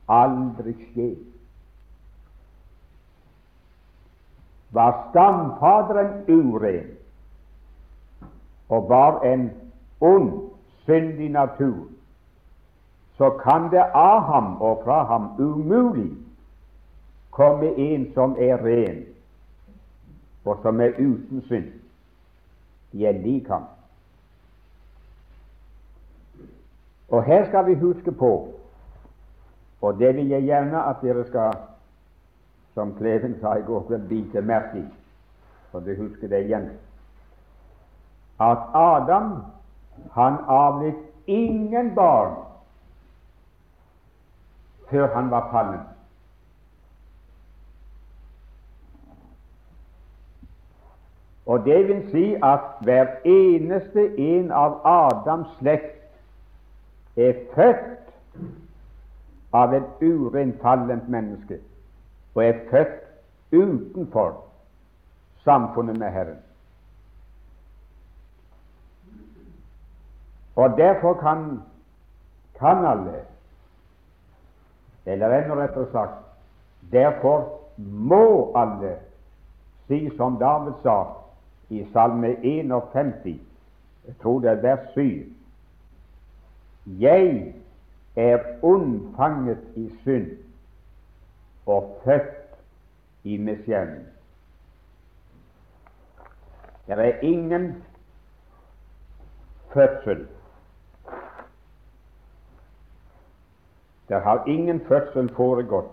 aldri 0.07 0.73
skje. 0.73 1.09
Var 4.71 4.93
stamfaderen 5.09 6.23
uren 6.31 6.87
og 8.69 8.87
var 8.89 9.19
en 9.23 9.49
ond, 9.99 10.31
syndig 10.85 11.29
natur, 11.29 11.91
så 13.17 13.29
kan 13.43 13.67
det 13.71 13.83
av 13.93 14.23
ham 14.31 14.61
og 14.61 14.79
fra 14.85 15.03
ham 15.03 15.27
umulig 15.39 16.26
komme 17.37 17.69
en 17.77 18.13
som 18.13 18.35
er 18.39 18.57
ren, 18.65 19.03
og 20.45 20.57
som 20.61 20.81
er 20.81 20.95
uten 20.97 21.43
synd. 21.45 21.67
De 22.91 23.05
er 23.05 23.19
lik 23.21 23.47
ham. 23.47 23.67
Og 27.09 27.23
her 27.23 27.45
skal 27.47 27.67
vi 27.67 27.75
huske 27.75 28.11
på, 28.11 28.31
og 29.81 29.99
det 29.99 30.15
vil 30.15 30.27
jeg 30.27 30.43
gjerne 30.43 30.81
at 30.89 30.95
dere 31.01 31.25
skal, 31.27 31.53
som 32.73 32.95
Kleven 32.97 33.37
sa 33.41 33.53
i 33.55 33.65
går 33.67 33.85
kveld, 33.87 34.07
bite 34.09 34.41
merke 34.41 34.81
i, 34.81 34.85
så 35.71 35.79
du 35.79 35.93
husker 35.95 36.27
det 36.27 36.41
igjen, 36.45 36.71
at 38.41 38.65
Adam 38.73 39.29
han 40.13 40.41
avlet 40.47 40.97
ingen 41.27 41.95
barn 41.95 42.35
før 44.89 45.13
han 45.13 45.31
var 45.31 45.49
fallen. 45.51 45.86
Og 51.47 51.65
det 51.65 51.87
vil 51.87 52.09
si 52.11 52.35
at 52.43 52.59
hver 52.83 53.05
eneste 53.25 54.19
en 54.19 54.51
av 54.51 54.81
Adams 54.83 55.47
slekt 55.59 56.09
er 57.15 57.37
født 57.55 58.09
av 59.55 59.73
et 59.73 60.03
urenfallent 60.03 61.07
menneske 61.09 61.61
og 62.35 62.43
er 62.43 62.59
født 62.69 62.97
utenfor 63.55 64.35
samfunnet 65.45 65.97
med 65.97 66.11
Herren. 66.11 66.41
Og 70.55 70.77
derfor 70.77 71.13
kan, 71.13 71.61
kan 72.59 72.85
alle, 72.85 73.21
eller 75.05 75.37
enda 75.37 75.55
rettere 75.55 75.87
sagt, 75.91 76.19
derfor 76.91 77.47
må 77.77 78.51
alle 78.55 78.97
si 79.87 80.09
som 80.17 80.35
David 80.41 80.73
sa 80.83 80.97
i 81.69 81.85
Salme 81.93 82.35
51, 82.43 83.39
jeg 84.07 84.15
tror 84.21 84.39
det 84.39 84.49
er 84.49 84.61
vers 84.61 84.93
7. 84.93 85.01
Jeg 86.85 87.53
er 88.15 88.39
unnfanget 88.61 89.59
i 89.75 89.91
synd 90.03 90.31
og 91.65 92.01
født 92.03 92.57
i 93.23 93.37
misgjerning. 93.37 94.05
Det 96.87 96.99
er 96.99 97.19
ingen 97.19 97.83
fødsel. 99.73 100.27
Det 104.09 104.21
har 104.21 104.43
ingen 104.47 104.79
fødsel 104.87 105.29
foregått 105.35 105.91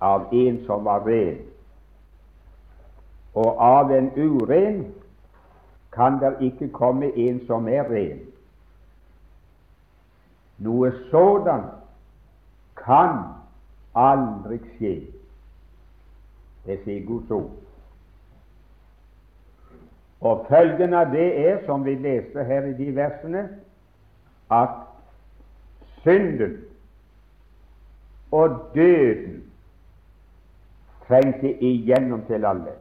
av 0.00 0.26
en 0.34 0.64
som 0.66 0.84
var 0.84 1.06
ren 1.06 1.51
og 3.34 3.56
av 3.58 3.92
en 3.92 4.10
uren 4.16 4.82
kan 5.92 6.18
det 6.20 6.36
ikke 6.40 6.68
komme 6.72 7.12
en 7.16 7.40
som 7.46 7.68
er 7.68 7.88
ren. 7.88 8.20
Noe 10.62 10.92
sådant 11.10 11.72
kan 12.76 13.24
aldri 13.94 14.60
skje. 14.76 14.94
Det 16.66 16.78
sier 16.84 17.06
Guds 17.06 17.30
ord. 17.30 17.50
Og 20.22 20.46
følgen 20.48 20.94
av 20.94 21.10
det 21.10 21.28
er, 21.48 21.64
som 21.66 21.82
vi 21.84 21.96
leste 21.98 22.44
her 22.46 22.68
i 22.70 22.76
de 22.78 22.92
versene, 22.94 23.48
at 24.52 24.76
synden 26.04 26.60
og 28.30 28.60
døden 28.74 29.42
trengte 31.08 31.50
igjennom 31.58 32.22
til 32.28 32.46
alle 32.46 32.76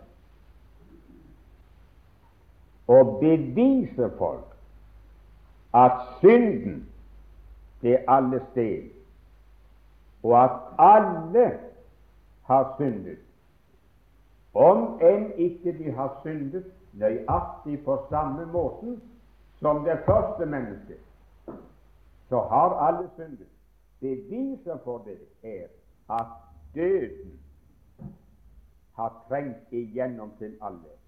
og 2.87 3.19
bevise 3.19 4.11
folk 4.17 4.51
at 5.73 5.91
synden 6.19 6.89
er 7.83 7.97
alle 8.07 8.41
sted, 8.51 8.89
og 10.23 10.43
at 10.43 10.51
alle 10.79 11.59
har 12.43 12.73
syndet. 12.77 13.17
Om 14.53 14.99
enn 15.01 15.31
ikke 15.39 15.77
de 15.77 15.91
har 15.91 16.19
syndet 16.21 16.65
nøyaktig 16.93 17.83
på 17.85 17.97
samme 18.09 18.45
måten 18.45 19.01
som 19.59 19.83
det 19.85 19.99
første 20.05 20.45
mennesket, 20.45 20.99
så 22.29 22.39
har 22.39 22.75
alle 22.87 23.09
syndet. 23.15 23.47
Beviset 23.99 24.79
for 24.83 25.05
det 25.05 25.17
er 25.43 25.67
at 26.19 26.27
døden 26.75 27.39
har 28.95 29.25
trengt 29.29 29.71
igjennom 29.71 30.31
til 30.39 30.57
alle 30.61 31.00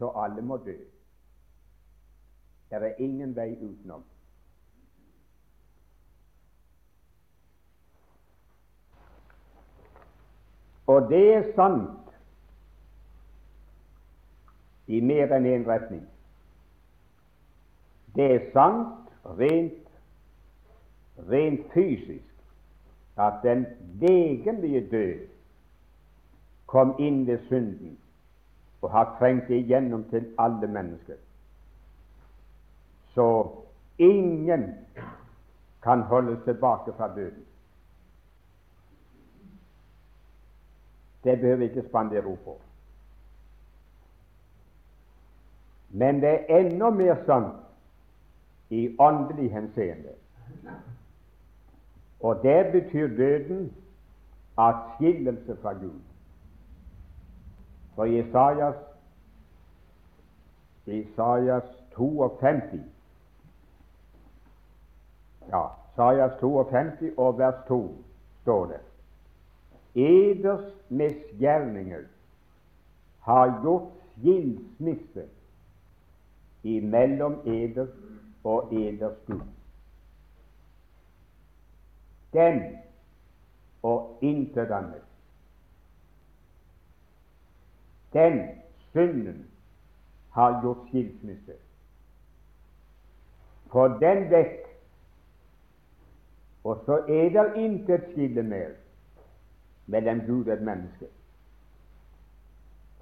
så 0.00 0.08
alle 0.16 0.42
må 0.42 0.56
dø. 0.56 0.76
Det 2.70 2.76
er 2.82 2.94
ingen 2.98 3.36
vei 3.36 3.50
utenom. 3.60 4.04
Og 10.86 11.10
det 11.10 11.34
er 11.34 11.52
sant 11.54 12.14
i 14.86 15.02
mer 15.04 15.36
enn 15.36 15.46
én 15.52 15.68
retning. 15.68 16.06
Det 18.16 18.32
er 18.34 18.46
sant 18.56 19.12
rent, 19.38 19.86
rent 21.28 21.68
fysisk 21.74 23.20
at 23.20 23.42
den 23.44 23.66
legemlige 24.00 24.86
død 24.90 25.26
kom 26.66 26.96
inn 26.98 27.26
ved 27.26 27.44
synden 27.50 27.98
og 28.82 28.90
har 28.90 29.16
trengt 29.18 29.48
det 29.48 29.54
igjennom 29.54 30.04
til 30.10 30.34
alle 30.38 30.66
mennesker. 30.66 31.14
Så 33.14 33.48
ingen 33.98 34.74
kan 35.82 36.00
holdes 36.00 36.44
tilbake 36.44 36.92
fra 36.96 37.14
døden. 37.14 37.44
Det 41.24 41.40
behøver 41.40 41.56
vi 41.56 41.64
ikke 41.64 41.88
spandere 41.88 42.24
ord 42.24 42.38
på. 42.44 42.60
Men 45.90 46.20
det 46.20 46.28
er 46.28 46.58
enda 46.58 46.90
mer 46.90 47.16
sant 47.26 47.54
i 48.70 48.96
åndelig 48.98 49.52
henseende. 49.52 50.14
Og 52.20 52.42
det 52.42 52.72
betyr 52.72 53.08
døden 53.16 53.74
atskillelse 54.56 55.56
fra 55.62 55.72
Gud. 55.72 56.00
For 57.94 58.06
Jesajas, 58.06 58.76
Jesajas 60.86 61.64
52 61.96 62.80
ja, 65.50 65.66
Jesajas 65.90 66.38
52 66.40 67.12
og 67.16 67.38
vers 67.38 67.54
2 67.68 67.94
står 68.42 68.66
det 68.66 68.80
Eders 69.94 70.72
misgjerninger 70.88 72.02
har 73.20 73.60
gjort 73.62 73.90
skilsmisse 74.18 75.26
imellom 76.62 77.40
eder 77.46 77.86
og 78.44 78.74
eders 78.74 79.16
Gud. 79.26 79.40
Den 82.32 82.62
og 83.82 84.18
intet 84.22 84.70
annet. 84.70 85.09
Den 88.12 88.48
synden 88.92 89.46
har 90.30 90.62
gjort 90.62 90.88
skilsmisse. 90.88 91.52
For 93.70 93.88
den 93.88 94.30
vekk, 94.30 94.66
og 96.64 96.82
så 96.86 96.98
er 97.08 97.28
det 97.34 97.46
intet 97.56 98.10
skille 98.10 98.42
mer 98.42 98.70
mellom 99.86 100.20
Gud 100.26 100.46
og 100.46 100.52
et 100.52 100.62
menneske. 100.62 101.06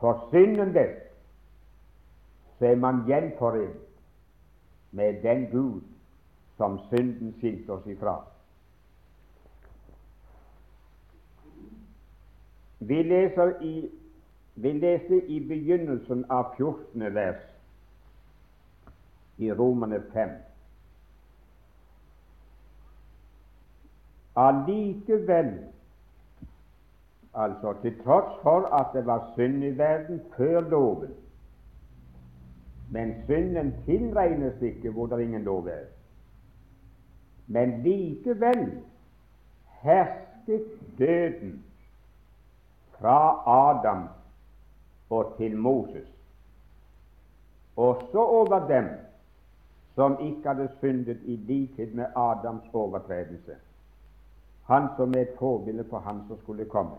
For 0.00 0.28
synden 0.30 0.74
vekk, 0.74 0.98
så 2.58 2.66
er 2.66 2.76
man 2.76 3.04
gjenforent 3.06 3.86
med 4.90 5.22
den 5.22 5.46
Gud 5.50 5.80
som 6.56 6.78
synden 6.88 7.34
skilte 7.38 7.70
oss 7.72 7.86
ifra. 7.86 8.20
Vi 12.78 13.02
leser 13.02 13.60
i 13.62 13.90
vi 14.62 14.72
leste 14.72 15.14
i 15.30 15.40
begynnelsen 15.48 16.24
av 16.28 16.54
14. 16.56 17.14
vers 17.14 17.42
i 19.36 19.52
Romane 19.52 20.00
5. 20.12 20.30
Allikevel, 24.34 25.52
altså 27.34 27.74
til 27.82 28.02
tross 28.02 28.34
for 28.42 28.66
at 28.80 28.90
det 28.94 29.06
var 29.06 29.30
synd 29.36 29.64
i 29.64 29.72
verden 29.78 30.20
før 30.36 30.60
loven, 30.60 31.14
men 32.90 33.14
synden 33.26 33.74
tilregnes 33.86 34.62
ikke 34.62 34.90
hvor 34.90 35.06
det 35.06 35.22
ingen 35.22 35.44
lov 35.44 35.66
er. 35.66 35.86
Men 37.46 37.82
likevel 37.82 38.82
hersket 39.82 40.70
døden 40.98 41.64
fra 42.98 43.18
Adam 43.46 44.08
og 45.10 45.34
til 45.36 45.56
Moses, 45.56 46.08
også 47.76 48.18
over 48.18 48.66
dem 48.68 48.88
som 49.94 50.16
ikke 50.20 50.48
hadde 50.48 50.68
syndet 50.78 51.18
i 51.24 51.36
likhet 51.36 51.94
med 51.94 52.06
Adams 52.16 52.64
overtredelse, 52.72 53.56
han 54.64 54.88
som 54.96 55.14
er 55.14 55.20
et 55.20 55.36
forbilde 55.38 55.84
for 55.90 55.98
han 55.98 56.22
som 56.28 56.38
skulle 56.42 56.64
komme. 56.64 56.96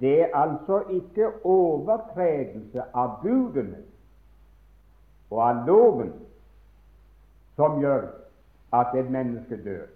Det 0.00 0.22
er 0.22 0.36
altså 0.36 0.82
ikke 0.90 1.44
overtredelse 1.44 2.82
av 2.94 3.20
budene 3.22 3.78
og 5.30 5.42
av 5.48 5.66
loven 5.66 6.12
som 7.56 7.78
gjør 7.80 8.08
at 8.72 8.96
et 8.98 9.10
menneske 9.10 9.58
dør. 9.64 9.86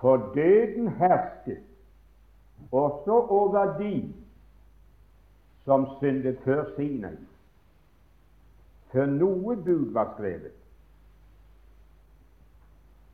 For 0.00 0.16
døden 0.34 0.88
hersket 0.88 1.62
også 2.72 3.26
over 3.28 3.78
de 3.78 4.14
som 5.64 5.86
syndet 5.98 6.38
før 6.44 6.64
Sinai, 6.76 7.16
før 8.92 9.06
noe 9.06 9.56
bud 9.56 9.92
var 9.92 10.12
skrevet. 10.14 10.52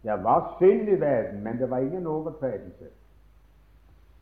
Det 0.02 0.18
var 0.24 0.56
synd 0.58 0.88
i 0.88 0.98
verden, 1.00 1.44
men 1.44 1.58
det 1.58 1.70
var 1.70 1.78
ingen 1.78 2.06
overtredelse. 2.06 2.90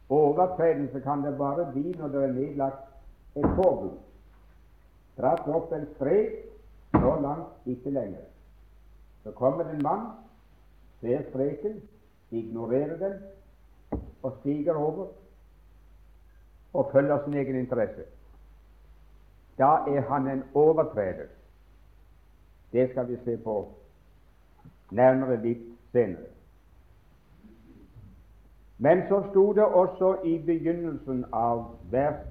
Overtredelse 0.09 1.01
kan 1.01 1.25
det 1.25 1.39
bare 1.39 1.73
bli 1.73 1.93
når 1.99 2.09
det 2.09 2.25
er 2.25 2.33
nedlagt 2.33 3.37
et 3.37 3.51
forbud. 3.57 3.97
Dratt 5.17 5.49
opp 5.49 5.73
en 5.73 5.87
strek 5.95 6.37
så 6.93 7.15
langt, 7.23 7.67
ikke 7.67 7.91
lenger. 7.91 8.27
Så 9.23 9.31
kommer 9.31 9.65
det 9.65 9.75
en 9.75 9.83
mann, 9.83 10.07
ser 11.01 11.23
streken, 11.31 11.81
ignorerer 12.31 12.97
den 12.99 13.13
og 14.23 14.37
stiger 14.41 14.75
over 14.75 15.07
og 16.73 16.91
følger 16.93 17.25
sin 17.25 17.35
egen 17.35 17.57
interesse. 17.57 18.03
Da 19.59 19.65
er 19.65 20.01
han 20.01 20.29
en 20.29 20.43
overtreder. 20.55 21.27
Det 22.73 22.91
skal 22.91 23.09
vi 23.09 23.17
se 23.25 23.37
på 23.37 23.75
nærmere 24.91 25.43
litt 25.43 25.67
senere. 25.93 26.31
Men 28.79 29.03
så 29.09 29.23
sto 29.31 29.53
det 29.53 29.65
også 29.65 30.15
i 30.25 30.39
begynnelsen 30.47 31.25
av 31.33 31.65
vers 31.91 32.23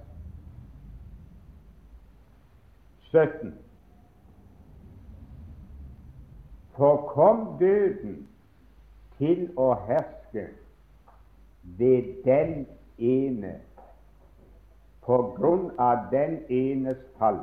17 3.11 3.53
For 6.75 7.07
kom 7.13 7.57
døden 7.59 8.27
til 9.19 9.49
å 9.59 9.73
herske 9.87 10.47
ved 11.79 12.11
den 12.25 12.65
ene 12.97 13.59
på 15.03 15.17
grunn 15.37 15.71
av 15.81 16.07
den 16.11 16.37
enes 16.53 16.99
fall, 17.19 17.41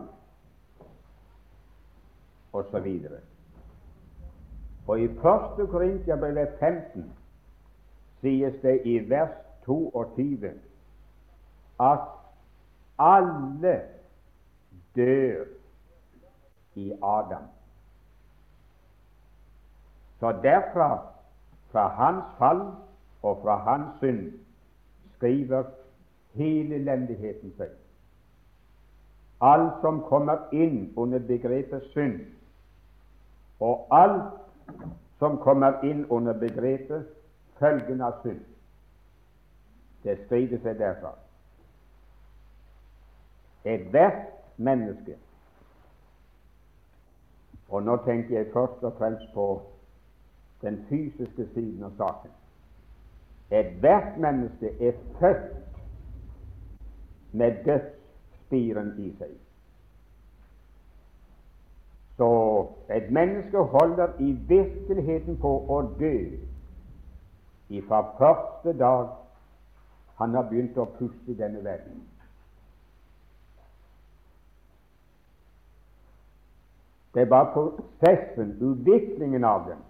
osv. 2.57 2.87
Og 4.87 5.01
i 5.03 5.09
1. 5.11 5.67
Korintiabrev 5.71 6.55
15 6.61 7.11
sies 8.23 8.55
det 8.63 8.79
i 8.87 8.99
vers 9.11 9.35
22 9.67 10.53
at 11.83 12.07
alle 13.03 13.75
dør 14.97 15.45
i 16.75 16.93
Adam. 17.03 17.51
Så 20.21 20.33
derfra 20.43 21.16
fra 21.71 21.89
hans 21.89 22.25
fall 22.39 22.63
og 23.23 23.41
fra 23.43 23.57
hans 23.57 23.99
synd 24.01 24.33
skriver 25.17 25.65
hele 26.37 26.75
elendigheten 26.75 27.53
seg. 27.57 27.73
Alt 29.41 29.81
som 29.85 30.01
kommer 30.09 30.49
inn 30.53 30.93
under 30.97 31.21
begrepet 31.21 31.85
synd, 31.93 32.21
og 33.61 33.87
alt 33.93 34.33
som 35.19 35.39
kommer 35.41 35.85
inn 35.85 36.05
under 36.13 36.37
begrepet 36.41 37.09
følgen 37.59 38.01
av 38.05 38.21
synd, 38.23 38.41
det 40.05 40.19
skriver 40.25 40.61
seg 40.65 40.79
derfra. 40.81 41.13
Ethvert 43.67 44.29
menneske, 44.57 45.17
og 47.69 47.83
nå 47.83 47.97
tenker 48.05 48.39
jeg 48.39 48.53
først 48.53 48.85
og 48.87 48.95
fremst 49.01 49.33
på 49.35 49.49
den 50.63 50.85
fysiske 50.89 51.49
siden 51.55 51.85
av 51.85 51.97
saken. 51.97 52.31
Ethvert 53.51 54.17
menneske 54.19 54.73
er 54.81 54.93
født 55.19 55.83
med 57.33 57.65
dødsspiren 57.65 58.95
i 58.99 59.11
seg. 59.19 59.37
Så 62.17 62.31
et 62.89 63.11
menneske 63.13 63.59
holder 63.59 64.17
i 64.19 64.33
virkeligheten 64.49 65.37
på 65.41 65.53
å 65.69 65.83
dø 66.01 66.17
fra 67.89 68.01
første 68.19 68.73
dag 68.79 69.09
han 70.17 70.35
har 70.35 70.47
begynt 70.49 70.79
å 70.79 70.87
puste 70.99 71.33
i 71.33 71.37
denne 71.37 71.65
verden. 71.65 71.99
Det 77.15 77.25
er 77.25 77.29
bare 77.33 77.53
prosessen, 77.53 78.57
utviklingen 78.61 79.45
av 79.45 79.69
dem, 79.69 79.81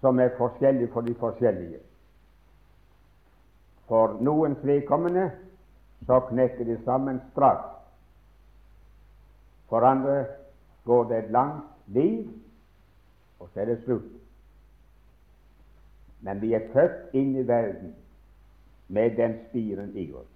som 0.00 0.18
er 0.20 0.36
forskjellig 0.38 0.88
for 0.92 1.00
de 1.00 1.14
forskjellige. 1.14 1.80
For 3.88 4.16
noens 4.20 4.58
vedkommende 4.62 5.30
så 6.06 6.20
knekker 6.28 6.64
de 6.64 6.78
sammen 6.84 7.20
straks. 7.32 7.76
For 9.68 9.84
andre 9.86 10.24
går 10.84 11.04
det 11.08 11.18
et 11.18 11.30
langt 11.30 11.64
liv, 11.86 12.28
og 13.38 13.48
så 13.52 13.60
er 13.60 13.64
det 13.64 13.82
slutt. 13.84 14.12
Men 16.20 16.40
vi 16.40 16.52
er 16.54 16.68
født 16.72 17.14
inn 17.14 17.36
i 17.36 17.46
verden 17.48 17.94
med 18.88 19.16
den 19.16 19.38
spiren 19.48 19.92
i 19.96 20.12
oss. 20.12 20.30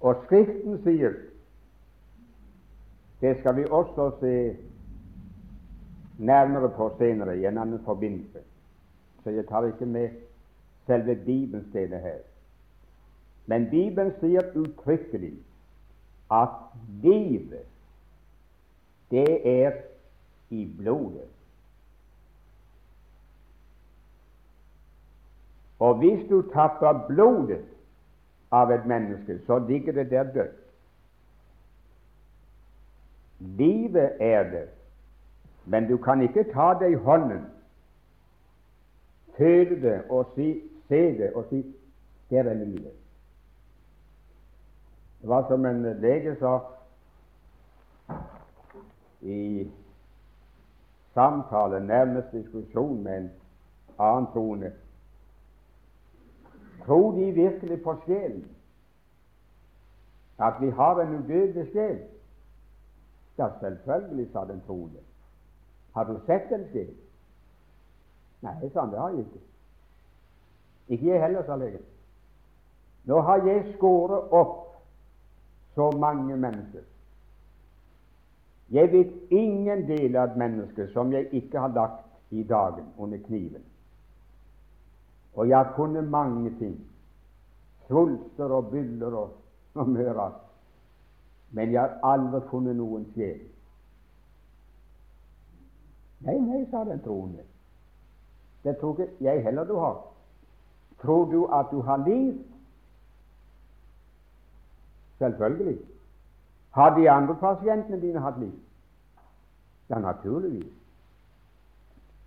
Og 0.00 0.22
Skriften 0.24 0.80
sier 0.84 1.14
det 3.20 3.34
skal 3.40 3.56
vi 3.56 3.66
også 3.68 4.10
se 4.20 4.34
nærmere 6.20 6.68
på 6.76 6.90
senere 6.98 7.38
i 7.38 7.46
en 7.46 7.58
annen 7.58 7.80
forbindelse. 7.84 8.38
Så 9.24 9.30
jeg 9.30 9.46
tar 9.48 9.66
ikke 9.66 9.86
med 9.86 10.08
selve 10.86 11.14
Bibelens 11.16 11.68
stedet 11.68 12.00
her. 12.00 12.20
Men 13.46 13.70
Bibelen 13.70 14.12
sier 14.20 14.52
uttrykkelig 14.54 15.32
at 16.30 16.48
livet, 17.02 17.66
det 19.10 19.62
er 19.64 19.72
i 20.50 20.64
blodet. 20.78 21.28
Og 25.80 25.94
hvis 25.98 26.28
du 26.28 26.42
tapper 26.52 27.06
blodet 27.08 27.64
av 28.52 28.70
et 28.70 28.86
menneske, 28.86 29.38
så 29.46 29.58
ligger 29.58 29.92
det 29.92 30.10
der 30.10 30.22
dødt. 30.22 30.58
Livet 33.38 34.16
er 34.20 34.42
det, 34.50 34.68
men 35.64 35.88
du 35.88 35.96
kan 35.96 36.22
ikke 36.22 36.44
ta 36.52 36.74
det 36.80 36.90
i 36.90 36.94
hånden, 36.94 37.44
føle 39.38 39.82
det 39.82 40.02
og 40.10 40.32
si, 40.34 40.62
se 40.88 41.18
det 41.18 41.32
og 41.32 41.44
si 41.50 41.76
'der 42.30 42.42
er 42.42 42.54
livet'. 42.54 43.00
Det 45.20 45.28
var 45.28 45.48
som 45.48 45.66
en 45.66 45.82
lege 45.82 46.36
sa 46.36 46.58
i 49.20 49.70
samtale, 51.14 51.86
nærmest 51.86 52.32
diskusjon 52.32 53.02
med 53.02 53.18
en 53.18 53.30
annen 53.98 54.26
troende 54.26 54.72
Tror 56.86 57.12
de 57.12 57.32
virkelig 57.32 57.82
på 57.82 57.96
sjelen? 58.06 58.56
At 60.38 60.54
vi 60.60 60.70
har 60.70 61.00
en 61.00 61.14
udødelig 61.14 61.72
sjel? 61.72 61.98
Ja, 63.38 63.48
selvfølgelig, 63.60 64.32
sa 64.32 64.40
den 64.40 64.62
troende. 64.66 64.98
Har 65.92 66.04
du 66.04 66.18
sett 66.26 66.52
en 66.52 66.66
sjel? 66.72 66.90
Nei, 68.40 68.56
sa 68.72 68.80
han, 68.80 68.92
det 68.92 68.98
har 68.98 69.14
jeg 69.14 69.26
ikke. 69.26 69.42
Ikke 70.90 71.06
jeg 71.12 71.22
heller, 71.22 71.44
sa 71.46 71.56
legen. 71.60 71.82
Nå 73.08 73.20
har 73.26 73.44
jeg 73.46 73.74
skåret 73.74 74.32
opp 74.36 74.56
så 75.74 75.90
mange 75.98 76.36
mennesker. 76.36 76.84
Jeg 78.70 78.92
vet 78.92 79.32
ingen 79.34 79.86
del 79.88 80.16
av 80.16 80.30
et 80.30 80.38
menneske 80.38 80.86
som 80.94 81.12
jeg 81.12 81.26
ikke 81.34 81.58
har 81.58 81.74
lagt 81.74 82.34
i 82.34 82.44
dagen 82.46 82.92
under 82.98 83.18
kniven. 83.26 83.64
Og 85.34 85.48
jeg 85.48 85.56
har 85.58 85.72
funnet 85.76 86.06
mange 86.06 86.52
ting. 86.58 86.76
Svulster 87.86 88.52
og 88.54 88.70
byller 88.70 89.14
og, 89.14 89.30
og 89.74 89.88
mører. 89.88 90.36
Men 91.50 91.72
jeg 91.72 91.80
har 91.80 91.98
aldri 92.06 92.40
funnet 92.50 92.78
noen 92.78 93.08
sjel. 93.14 93.40
Nei, 96.20 96.38
nei, 96.38 96.66
sa 96.70 96.84
den 96.84 97.00
troende. 97.02 97.44
Det 98.64 98.76
tror 98.78 99.00
ikke 99.00 99.12
jeg 99.24 99.42
heller 99.42 99.64
du 99.64 99.76
har. 99.76 100.02
Tror 101.02 101.24
du 101.30 101.46
at 101.46 101.66
du 101.70 101.80
har 101.80 101.96
liv? 101.96 102.44
Selvfølgelig. 105.18 105.78
Har 106.70 106.98
de 106.98 107.10
andre 107.10 107.36
pasientene 107.36 108.00
dine 108.00 108.20
hatt 108.20 108.38
liv? 108.40 108.52
Ja, 109.88 109.98
naturligvis. 109.98 110.72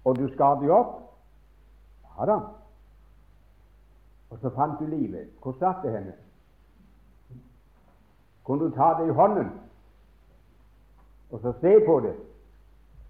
Og 0.06 0.18
du 0.18 0.28
skar 0.34 0.60
dem 0.60 0.70
opp? 0.70 1.00
Ja 2.18 2.26
da. 2.26 2.40
Og 4.30 4.40
så 4.42 4.50
fant 4.50 4.80
du 4.80 4.86
livet. 4.86 5.30
Hvor 5.42 5.56
satt 5.60 5.84
det 5.84 5.92
henne? 5.92 6.14
Kunne 8.44 8.66
du 8.66 8.76
ta 8.76 8.96
det 9.00 9.08
i 9.08 9.16
hånden 9.16 9.52
og 11.32 11.40
så 11.42 11.54
se 11.62 11.80
på 11.86 12.00
det? 12.00 12.16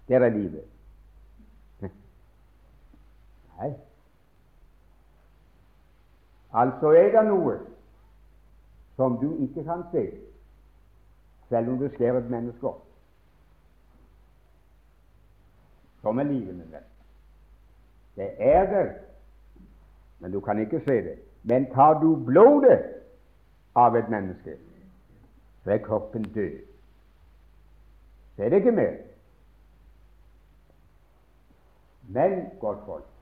Der 0.08 0.20
er 0.20 0.28
livet. 0.28 0.64
Nei. 3.64 3.74
Altså 6.52 6.92
er 6.94 7.10
det 7.14 7.24
noe 7.26 7.58
som 8.96 9.16
du 9.18 9.30
ikke 9.42 9.64
kan 9.66 9.82
se, 9.90 10.04
selv 11.48 11.72
om 11.72 11.78
du 11.78 11.88
ser 11.96 12.18
et 12.18 12.30
menneske 12.30 12.68
opp. 12.68 12.82
Som 16.02 16.20
er 16.20 16.28
livet, 16.28 16.54
min 16.54 16.68
venn. 16.70 16.90
Det 18.14 18.28
er 18.38 18.68
der, 18.70 18.92
men 20.20 20.32
du 20.32 20.40
kan 20.40 20.60
ikke 20.60 20.82
se 20.84 21.00
det. 21.08 21.16
Men 21.42 21.66
tar 21.72 21.98
du 22.00 22.14
blodet 22.26 22.78
av 23.74 23.96
et 23.96 24.08
menneske, 24.08 24.54
så 25.64 25.74
er 25.74 25.82
kroppen 25.82 26.22
død. 26.36 26.60
Så 28.36 28.44
er 28.44 28.48
det 28.48 28.62
ikke 28.62 28.76
mer. 28.76 28.94
Men, 32.08 32.46
godt 32.60 32.84
folk, 32.86 33.13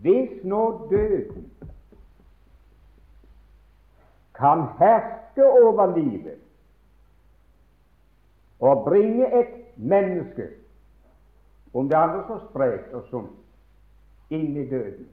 hvis 0.00 0.44
nå 0.44 0.88
døden 0.90 1.50
kan 4.34 4.64
herske 4.78 5.44
over 5.44 5.96
livet 5.96 6.38
og 8.60 8.84
bringe 8.84 9.40
et 9.40 9.76
menneske, 9.76 10.48
om 11.74 11.88
det 11.88 11.94
andre 11.96 12.24
så 12.26 12.38
sprekt 12.50 12.94
og 12.94 13.04
sunt, 13.10 13.36
inn 14.30 14.56
i 14.56 14.68
døden, 14.68 15.08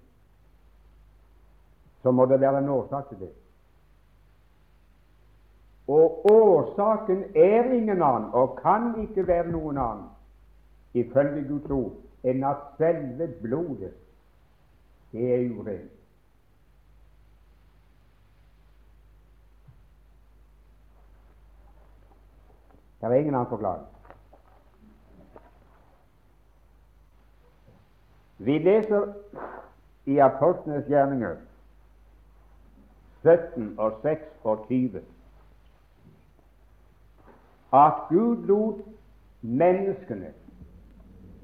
så 2.02 2.12
må 2.12 2.26
det 2.26 2.40
være 2.42 2.60
en 2.60 2.70
årsak 2.70 3.10
til 3.10 3.20
det. 3.20 3.30
Og 5.88 6.32
årsaken 6.32 7.24
er 7.36 7.72
ingen 7.72 8.02
annen, 8.02 8.30
og 8.34 8.60
kan 8.62 8.94
ikke 9.02 9.28
være 9.28 9.52
noen 9.52 9.78
annen, 9.78 10.10
ifølge 10.94 11.48
Guds 11.48 11.72
ord, 11.72 11.96
enn 12.28 12.44
at 12.44 12.68
selve 12.78 13.28
blodet, 13.42 13.94
det 15.12 15.34
er 15.34 15.50
urent. 15.60 15.92
Det 23.02 23.08
er 23.08 23.14
ingen 23.14 23.36
annen 23.36 23.50
forklaring. 23.50 23.86
Vi 28.38 28.58
leser 28.58 29.14
i 30.06 30.18
Apostlenes 30.18 30.86
gjerninger 30.88 31.36
17 33.24 33.80
og 33.80 34.00
26 34.02 35.02
at 37.74 37.94
Gud 38.10 38.46
lot 38.48 38.82
menneskene 39.42 40.32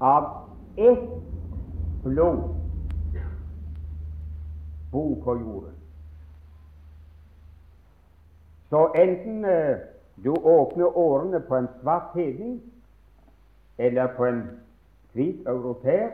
av 0.00 0.28
ett 0.76 1.10
blod 2.04 2.63
bo 4.94 5.22
på 5.24 5.34
jorden. 5.36 5.74
Så 8.70 8.86
enten 8.94 9.44
eh, 9.44 9.76
du 10.24 10.30
åpner 10.30 10.96
årene 10.98 11.40
på 11.40 11.56
en 11.56 11.68
svart 11.80 12.14
hedning 12.14 12.62
eller 13.78 14.14
på 14.16 14.24
en 14.24 14.42
hvit 15.12 15.46
europeer 15.46 16.10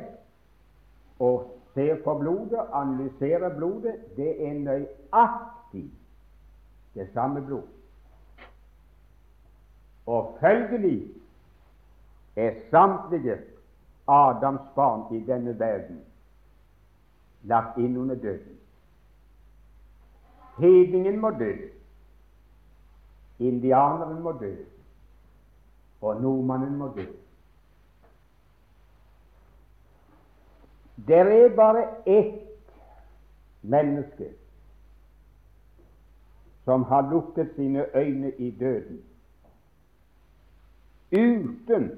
og 1.18 1.50
ser 1.74 2.00
på 2.04 2.14
blodet, 2.18 2.60
analyserer 2.72 3.56
blodet, 3.56 3.94
det 4.16 4.32
er 4.48 4.54
nøyaktig 4.54 5.90
det 6.94 7.08
samme 7.14 7.42
blod. 7.42 7.68
Og 10.06 10.36
følgelig 10.40 11.08
er 12.36 12.56
samtlige 12.70 13.38
Adams 14.08 14.64
barn 14.74 15.16
i 15.16 15.20
denne 15.26 15.58
verden 15.58 16.00
lagt 17.42 17.78
inn 17.78 17.96
under 17.96 18.14
døden. 18.14 18.59
Hedningen 20.60 21.20
må 21.20 21.30
dø, 21.30 21.52
indianeren 23.38 24.22
må 24.22 24.32
dø, 24.32 24.54
og 26.00 26.20
nordmannen 26.22 26.76
må 26.76 26.92
dø. 26.96 27.06
Det 31.08 31.16
er 31.16 31.56
bare 31.56 31.84
ett 32.06 32.72
menneske 33.62 34.28
som 36.64 36.82
har 36.84 37.10
lukket 37.10 37.54
sine 37.56 37.86
øyne 37.96 38.30
i 38.36 38.50
døden, 38.50 39.02
uten 41.12 41.90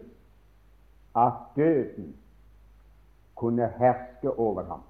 at 1.16 1.33
døden 1.57 2.16
kunne 3.35 3.68
herske 3.79 4.31
over 4.38 4.62
ham. 4.62 4.81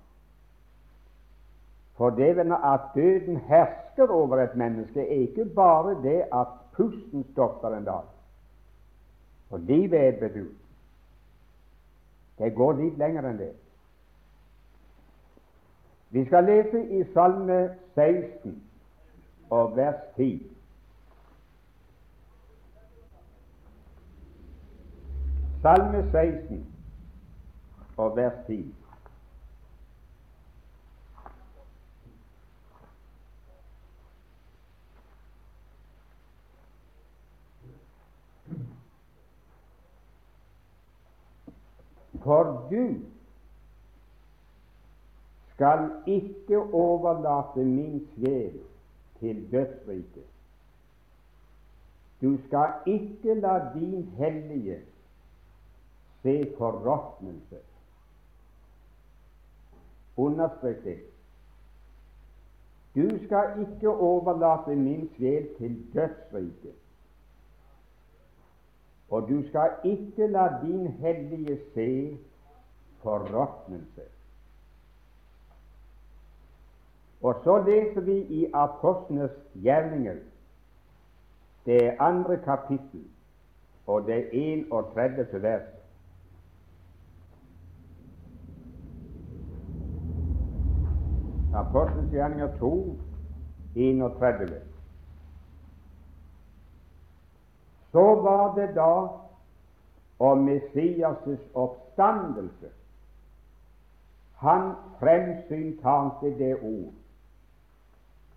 For 2.03 2.11
det 2.11 2.39
at 2.65 2.81
døden 2.95 3.37
hersker 3.37 4.09
over 4.11 4.37
et 4.37 4.57
menneske, 4.57 5.01
er 5.01 5.21
ikke 5.21 5.45
bare 5.45 6.03
det 6.03 6.25
at 6.33 6.47
pusten 6.73 7.27
stopper 7.33 7.69
en 7.69 7.85
dag. 7.85 8.03
For 9.49 9.57
livet 9.57 10.01
er 10.01 10.09
et 10.09 10.19
bedud. 10.19 10.51
Det 12.39 12.55
går 12.55 12.73
litt 12.73 12.99
lenger 12.99 13.29
enn 13.31 13.39
det. 13.39 13.53
Vi 16.11 16.25
skal 16.27 16.51
lese 16.51 16.83
i 16.91 17.05
Salme 17.15 17.61
16 17.95 18.59
og 19.51 19.77
vers 19.77 20.03
10. 20.19 20.43
Salme 25.63 26.03
16 26.11 26.67
og 27.97 28.17
vers 28.17 28.47
10. 28.51 28.82
For 42.23 42.69
du 42.71 43.01
skal 45.55 45.91
ikke 46.07 46.59
overlate 46.59 47.65
min 47.65 48.09
sjel 48.15 48.61
til 49.19 49.53
dødsriket. 49.53 50.29
Du 52.23 52.39
skal 52.47 52.73
ikke 52.87 53.35
la 53.35 53.73
din 53.75 54.05
hellige 54.17 54.79
se 56.23 56.55
forråtnelse. 56.59 57.59
Understrek 60.17 60.85
det. 60.85 60.99
Du 62.95 63.25
skal 63.25 63.67
ikke 63.67 63.89
overlate 63.89 64.77
min 64.77 65.11
sjel 65.17 65.49
til 65.59 65.87
dødsriket. 65.95 66.82
Og 69.13 69.29
du 69.29 69.43
skal 69.49 69.71
ikke 69.85 70.27
la 70.27 70.47
din 70.63 70.87
hellige 70.89 71.59
se 71.75 72.19
forråtnelse. 73.03 74.03
Og 77.23 77.35
så 77.45 77.59
leser 77.67 78.01
vi 78.01 78.17
i 78.21 78.47
Apostlenes 78.55 79.31
gjerninger, 79.55 80.15
det 81.67 81.97
andre 82.01 82.39
kapittel, 82.45 83.05
og 83.87 84.07
det 84.07 84.29
31. 84.33 85.43
vers. 85.43 85.69
Apostlenes 91.55 92.11
gjerninger 92.11 92.59
2, 92.59 92.99
31. 93.77 94.72
Så 97.93 98.15
var 98.23 98.55
det 98.55 98.75
da 98.75 99.09
om 100.19 100.49
Messias' 100.49 101.39
oppstandelse. 101.55 102.71
Han 104.35 104.75
fremsyntalte 104.99 106.39
det 106.39 106.57
ord 106.63 106.93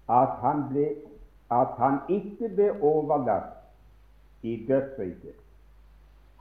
at 0.10 0.30
han, 0.42 0.68
ble, 0.70 0.90
at 1.52 1.68
han 1.78 2.00
ikke 2.10 2.50
ble 2.50 2.68
overlatt 2.82 4.46
i 4.46 4.66
dødsriket. 4.68 5.40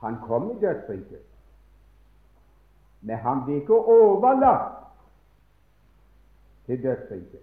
Han 0.01 0.19
kom 0.27 0.51
i 0.51 0.59
dødsriket, 0.61 1.23
men 3.01 3.17
han 3.17 3.41
ble 3.45 3.55
ikke 3.61 3.79
overlatt 3.79 4.83
til 6.65 6.83
dødsriket. 6.83 7.41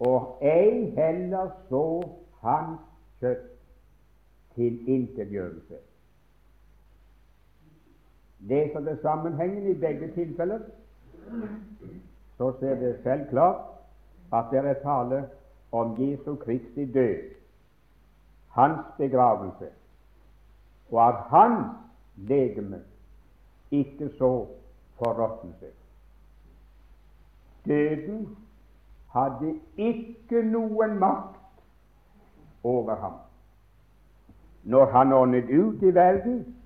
Og 0.00 0.38
ei 0.42 0.90
heller 0.94 1.50
så 1.68 1.86
hans 2.42 2.80
kjøtt 3.20 3.61
tilintetgjørelse. 4.54 5.78
Leser 8.40 8.80
det 8.80 8.98
sammenhengen 9.02 9.70
i 9.70 9.74
begge 9.74 10.12
tilfeller, 10.14 10.58
så 12.36 12.52
ser 12.60 12.74
det 12.74 13.00
selv 13.02 13.28
klart 13.28 13.56
at 14.32 14.44
det 14.50 14.58
er 14.58 14.74
tale 14.82 15.28
om 15.72 15.96
Jesu 16.00 16.34
Kristi 16.36 16.84
død, 16.92 17.16
hans 18.48 18.86
begravelse, 18.98 19.68
og 20.90 21.08
at 21.08 21.14
hans 21.14 21.66
legeme 22.16 22.82
ikke 23.70 24.10
så 24.18 24.46
forråtnelse. 24.98 25.66
Døden 27.66 28.36
hadde 29.12 29.54
ikke 29.76 30.42
noen 30.42 30.98
makt 30.98 31.38
over 32.64 32.96
ham. 32.96 33.21
Når 34.62 34.86
han 34.86 35.12
åndet 35.12 35.50
ut 35.50 35.82
i 35.82 35.94
verden, 35.94 36.56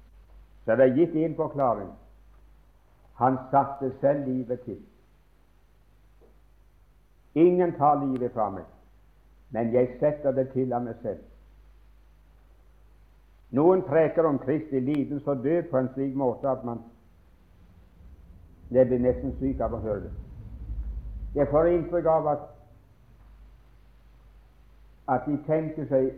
så 0.64 0.72
er 0.72 0.76
det 0.76 0.94
gitt 0.96 1.14
én 1.14 1.36
forklaring. 1.36 1.90
Han 3.14 3.38
satte 3.50 3.92
selv 4.00 4.28
livet 4.28 4.60
til. 4.60 4.80
Ingen 7.34 7.72
tar 7.72 8.04
livet 8.04 8.32
fra 8.32 8.50
meg, 8.50 8.64
men 9.50 9.72
jeg 9.72 9.96
setter 10.00 10.32
det 10.32 10.50
til 10.52 10.72
av 10.72 10.84
meg 10.84 11.00
selv. 11.02 11.22
Noen 13.56 13.82
preker 13.86 14.26
om 14.26 14.38
Kristi 14.38 14.80
lidelse 14.80 15.30
og 15.30 15.44
død 15.44 15.70
på 15.70 15.78
en 15.78 15.88
slik 15.94 16.14
måte 16.14 16.48
at 16.48 16.64
man 16.64 16.84
Jeg 18.70 18.86
blir 18.86 18.98
nesten 18.98 19.30
syk 19.38 19.60
av 19.62 19.76
å 19.76 19.78
høre 19.78 20.00
det. 20.00 20.12
Jeg 21.34 21.46
får 21.50 21.68
inntrykk 21.70 22.06
av 22.10 22.26
at, 22.26 22.40
at 25.14 25.28
de 25.28 25.36
tenker 25.46 25.86
seg 25.86 26.08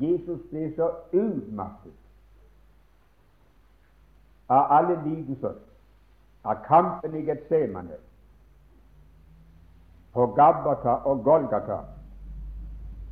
Jesus 0.00 0.40
ble 0.50 0.68
så 0.76 0.90
utmattet 1.12 1.94
av 4.48 4.72
alle 4.78 4.96
lidelser, 5.04 5.54
av 6.44 6.62
kampen 6.66 7.14
i 7.18 7.24
Getsemane, 7.26 7.98
på 10.12 10.26
Gabbata 10.36 11.00
og 11.04 11.24
Golgata 11.24 11.80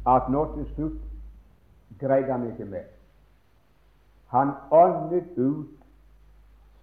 at 0.06 0.28
nå 0.32 0.44
til 0.54 0.66
slutt 0.74 1.98
greide 2.00 2.32
han 2.32 2.46
ikke 2.48 2.64
mer. 2.64 2.86
Han 4.32 4.52
åndet 4.70 5.36
ut 5.36 5.68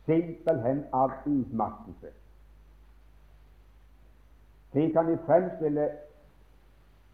simpelthen 0.06 0.84
av 0.94 1.12
utmattelse. 1.26 2.12
Slik 4.72 4.94
kan 4.94 5.10
de 5.10 5.18
fremstille 5.26 5.90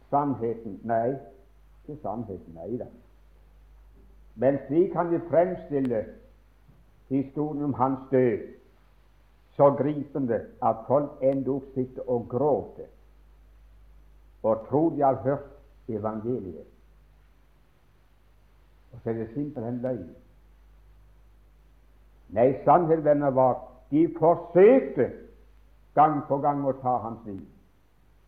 sannheten 0.09 0.79
Nei, 0.83 1.15
ikke 1.87 2.01
sannheten, 2.01 2.53
nei 2.55 2.77
da. 2.77 2.87
Men 4.35 4.59
slik 4.67 4.91
kan 4.93 5.11
vi 5.11 5.19
fremstille 5.29 6.05
historien 7.09 7.63
om 7.63 7.73
hans 7.73 7.99
død 8.11 8.53
så 9.57 9.71
gripende 9.73 10.41
at 10.61 10.75
folk 10.87 11.11
endog 11.21 11.63
sitter 11.73 12.09
og 12.09 12.27
gråter 12.29 12.85
og 14.43 14.67
tror 14.69 14.89
de 14.89 15.01
har 15.01 15.15
hørt 15.23 15.49
evangeliet. 15.87 16.67
Og 18.93 18.99
så 19.03 19.09
er 19.09 19.13
det 19.13 19.29
simpelthen 19.33 19.81
løgn. 19.81 20.15
Nei, 22.29 22.53
sannheten, 22.63 23.05
venner, 23.05 23.29
var 23.29 23.57
de 23.91 24.15
forsøkte 24.19 25.11
gang 25.95 26.21
på 26.27 26.37
gang 26.37 26.65
å 26.67 26.75
ta 26.81 26.97
hans 27.01 27.25
liv, 27.25 27.43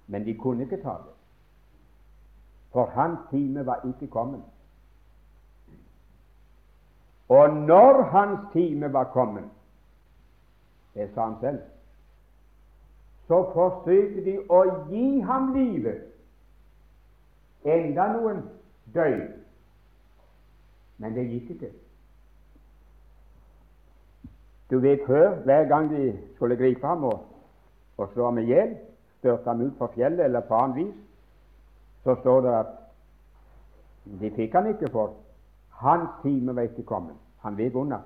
men 0.07 0.25
de 0.25 0.33
kunne 0.39 0.65
ikke 0.65 0.81
ta 0.81 0.95
det, 1.03 1.18
for 2.71 2.85
hans 2.85 3.19
time 3.31 3.65
var 3.65 3.81
ikke 3.87 4.07
kommet. 4.07 4.43
Og 7.29 7.49
når 7.49 8.01
hans 8.01 8.39
time 8.53 8.93
var 8.93 9.03
kommet, 9.03 9.43
det 10.93 11.09
sa 11.13 11.25
han 11.25 11.35
selv, 11.41 11.59
så 13.27 13.43
forsøkte 13.53 14.23
de 14.25 14.37
å 14.49 14.63
gi 14.89 15.19
ham 15.21 15.51
livet 15.53 16.07
enda 17.63 18.07
noen 18.15 18.41
døgn. 18.93 19.27
Men 20.97 21.13
det 21.13 21.27
gikk 21.29 21.51
ikke. 21.53 21.69
Du 24.69 24.79
vet 24.79 25.05
før, 25.05 25.35
hver 25.45 25.67
gang 25.69 25.89
de 25.93 26.09
skulle 26.35 26.57
gripe 26.57 26.87
ham 26.87 27.03
og, 27.03 27.21
og 27.97 28.09
slå 28.13 28.25
ham 28.31 28.41
i 28.41 28.47
hjel, 28.49 28.75
størte 29.19 29.49
ham 29.49 29.61
ut 29.61 29.77
på 29.77 29.91
fjellet 29.93 30.25
eller 30.25 30.45
på 30.49 30.57
annet 30.57 30.81
vis, 30.81 30.97
så 32.03 32.15
står 32.21 32.41
det 32.41 32.53
at 32.53 32.75
de 34.21 34.31
fikk 34.35 34.53
han 34.53 34.67
ikke, 34.67 34.89
for 34.91 35.13
hans 35.69 36.09
time 36.23 36.55
var 36.55 36.61
ikke 36.61 36.83
kommet. 36.83 37.15
Han 37.43 37.57
vek 37.57 37.75
unna. 37.75 38.01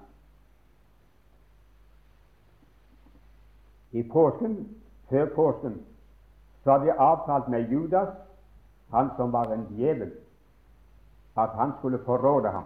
I 3.91 4.03
påsken, 4.03 4.57
før 5.09 5.25
påsken, 5.35 5.81
så 6.63 6.71
hadde 6.71 6.85
jeg 6.85 6.95
avtalt 6.97 7.47
med 7.47 7.69
Judas 7.69 8.09
han 8.93 9.09
som 9.17 9.31
var 9.33 9.53
en 9.53 9.65
djevel, 9.77 10.11
at 11.37 11.49
han 11.57 11.71
skulle 11.77 11.99
forråde 12.05 12.49
ham. 12.49 12.63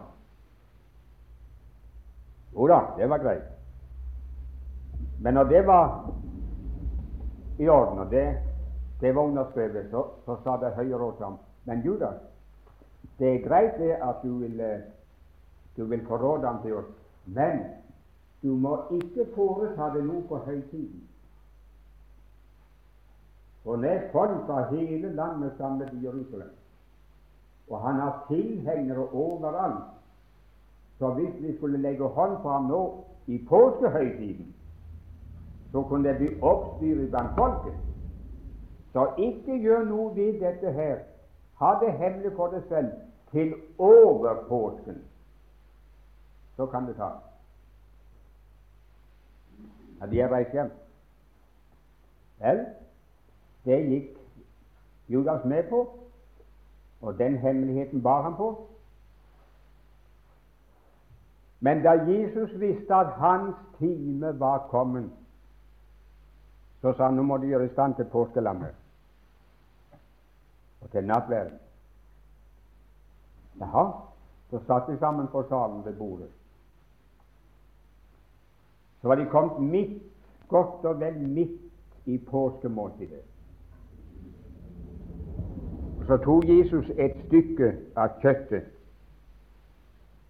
Jo 2.56 2.68
da, 2.68 2.80
det 2.98 3.10
var 3.10 3.18
greit. 3.18 3.44
Men 5.20 5.34
når 5.34 5.44
det 5.44 5.68
var 5.68 6.10
i 7.60 7.68
orden, 7.68 8.00
og 8.00 8.12
det, 8.12 8.38
det 9.02 9.16
var 9.16 9.22
underskrevet. 9.22 9.90
Så, 9.92 10.06
så 10.26 10.38
sa 10.44 10.58
det 10.62 10.76
høye 10.76 10.96
og 10.96 11.18
til 11.18 11.26
ham. 11.26 11.38
Men 11.66 11.82
Judas, 11.82 12.16
det 13.20 13.36
er 13.36 13.48
greit 13.48 13.78
det 13.78 13.92
at 13.92 14.16
du 14.24 14.38
vil, 14.38 14.60
eh, 14.60 14.80
du 15.78 15.86
vil 15.86 16.06
forråde 16.08 16.48
ham 16.48 16.62
til 16.64 16.76
oss, 16.78 16.86
men 17.26 17.60
du 18.42 18.56
må 18.56 18.78
ikke 18.92 19.28
foreta 19.36 19.92
det 19.98 20.06
noe 20.06 20.24
på 20.30 20.38
høytiden. 20.38 21.04
For 23.64 23.76
nå 23.76 23.88
er 23.88 24.12
folk 24.12 24.46
fra 24.46 24.62
hele 24.70 25.12
landet 25.16 25.58
samlet 25.58 25.94
i 25.94 26.06
Jerusalem, 26.06 26.54
og 27.70 27.82
han 27.82 28.00
har 28.00 28.26
tilhengere 28.30 29.10
overalt. 29.14 29.84
Så 31.00 31.10
hvis 31.14 31.34
vi 31.42 31.58
skulle 31.58 31.78
legge 31.78 32.08
hånd 32.08 32.38
på 32.42 32.50
ham 32.50 32.70
nå 32.72 33.04
i 33.28 33.42
påskehøytiden, 33.50 34.54
så 35.72 35.82
kunne 35.84 36.10
det 36.10 36.18
bli 36.18 36.30
oppstyr 36.42 37.10
blant 37.10 37.36
folket. 37.36 37.87
Så 38.94 39.14
ikke 39.18 39.60
gjør 39.62 39.84
noe 39.84 40.16
ved 40.16 40.40
dette 40.40 40.72
her. 40.72 40.98
Ha 41.60 41.74
det 41.82 41.94
hemmelig 41.94 42.32
for 42.36 42.54
deg 42.54 42.64
selv 42.70 42.92
til 43.32 43.54
over 43.78 44.44
påsken. 44.48 45.02
Så 46.56 46.66
kan 46.66 46.88
det 46.88 46.96
ta. 46.96 47.10
Ja, 50.02 50.06
de 50.06 50.22
er 50.22 50.32
reist 50.32 50.52
hjem. 50.52 50.72
Vel, 52.40 52.66
det 53.66 53.78
gikk 53.90 54.18
Judas 55.10 55.46
med 55.46 55.64
på, 55.70 55.84
og 57.02 57.18
den 57.18 57.38
hemmeligheten 57.38 58.04
bar 58.04 58.22
han 58.22 58.36
på. 58.36 58.68
Men 61.60 61.82
da 61.84 61.92
Jesus 61.92 62.60
visste 62.60 62.96
at 62.96 63.08
hans 63.08 63.56
time 63.80 64.40
var 64.40 64.68
kommet, 64.70 65.10
så 66.82 66.94
sa 66.94 67.06
han 67.06 67.16
nå 67.18 67.24
må 67.24 67.38
du 67.38 67.48
gjøre 67.50 67.66
i 67.66 67.74
stand 67.74 67.96
til 67.96 68.06
påskelammet 68.12 68.76
og 70.82 70.92
til 70.92 71.08
nattverden. 71.08 71.60
Jaha, 73.60 73.86
så 74.50 74.60
satt 74.68 74.88
de 74.88 74.98
sammen 75.00 75.28
på 75.28 75.44
salen 75.50 75.86
ved 75.86 75.94
bordet. 75.98 76.30
Så 79.02 79.08
var 79.08 79.16
de 79.16 79.26
kommet 79.26 79.60
midt, 79.72 80.04
godt 80.48 80.86
og 80.86 81.00
vel 81.00 81.18
midt 81.20 81.62
i 82.06 82.18
påskemåltidet. 82.18 83.24
Så 86.08 86.18
tok 86.18 86.46
Jesus 86.48 86.90
et 86.96 87.18
stykke 87.26 87.74
av 87.96 88.14
kjøttet 88.22 88.70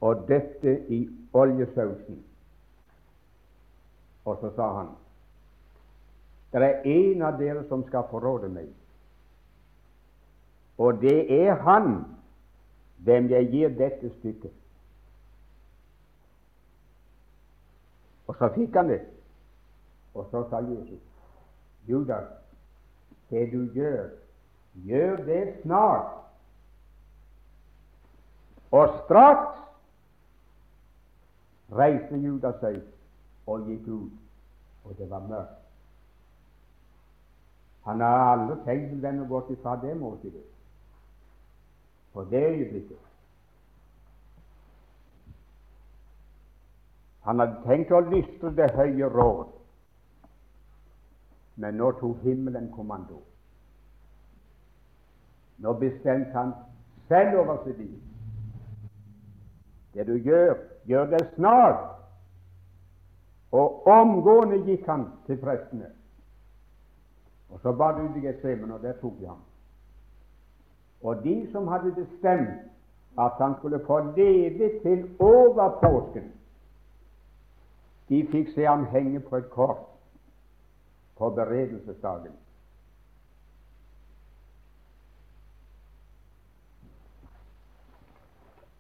og 0.02 0.24
døpte 0.28 0.74
i 0.90 1.04
oljesausen. 1.34 2.24
Og 4.26 4.40
så 4.42 4.50
sa 4.56 4.72
han 4.78 4.90
det 6.52 6.64
er 6.64 6.86
en 6.86 7.22
av 7.28 7.40
dere 7.40 7.64
som 7.68 7.84
skal 7.88 8.08
forråde 8.12 8.50
meg, 8.50 8.70
og 10.78 11.02
det 11.02 11.26
er 11.34 11.58
han 11.66 12.06
hvem 13.04 13.30
jeg 13.30 13.50
gir 13.52 13.76
dette 13.78 14.10
stykket. 14.20 14.54
Og 18.28 18.36
så 18.36 18.50
fikk 18.56 18.76
han 18.76 18.90
det. 18.92 19.02
Og 20.18 20.28
så 20.32 20.44
sa 20.50 20.60
Jesus, 20.66 21.02
Judas, 21.88 22.28
det 23.30 23.46
du 23.52 23.68
gjør, 23.74 24.10
gjør 24.74 25.16
det 25.26 25.44
snart. 25.62 26.14
Og 28.72 28.98
straks 29.06 29.62
reiste 31.72 32.20
Judas 32.20 32.60
seg 32.64 32.82
og 33.48 33.70
gikk 33.70 33.88
ut, 33.88 34.18
og 34.84 34.98
det 34.98 35.08
var 35.10 35.24
mørkt. 35.30 35.57
Han 37.88 38.02
har 38.04 38.32
aldri 38.34 38.56
tenkt 38.66 38.94
å 39.00 39.22
og 39.24 39.30
gått 39.32 39.52
ifra 39.56 39.78
det 39.82 39.96
måltidet 39.96 40.44
på 42.14 42.24
det 42.24 42.42
øyeblikket. 42.44 42.98
Han 47.28 47.40
hadde 47.40 47.62
tenkt 47.64 47.92
å 47.92 48.00
lystre 48.08 48.52
det 48.56 48.72
høye 48.76 49.10
råd, 49.14 49.52
men 51.56 51.78
nå 51.78 51.92
tok 52.00 52.24
himmelen 52.24 52.72
kommando. 52.76 53.20
Nå 55.58 55.74
bestemte 55.80 56.34
han 56.34 56.54
selv 57.08 57.40
over 57.44 57.62
sitt 57.66 57.78
liv. 57.78 58.00
Det 59.94 60.08
du 60.08 60.16
gjør, 60.18 60.58
gjør 60.86 61.06
det 61.14 61.22
snart. 61.36 61.86
Og 63.52 63.88
omgående 63.88 64.60
gikk 64.68 64.90
han 64.90 65.08
til 65.26 65.40
prestene. 65.42 65.97
Og 67.50 67.60
så 67.60 67.72
bar 67.72 67.98
det 67.98 68.10
ut 68.10 68.18
i 68.18 68.28
Getsemen, 68.28 68.72
og 68.72 68.82
der 68.82 68.94
tok 69.02 69.14
de 69.20 69.28
ham. 69.28 69.44
Og 71.02 71.24
de 71.24 71.52
som 71.52 71.68
hadde 71.68 71.92
bestemt 71.92 72.50
at 73.20 73.32
han 73.38 73.56
skulle 73.58 73.80
få 73.86 74.00
leve 74.00 74.82
til 74.82 75.16
over 75.20 75.80
påsken, 75.84 76.32
de 78.10 78.28
fikk 78.32 78.54
se 78.56 78.66
ham 78.66 78.86
henge 78.86 79.20
på 79.20 79.36
et 79.36 79.50
kors 79.50 79.86
på 81.18 81.30
beredelsesdagen. 81.30 82.32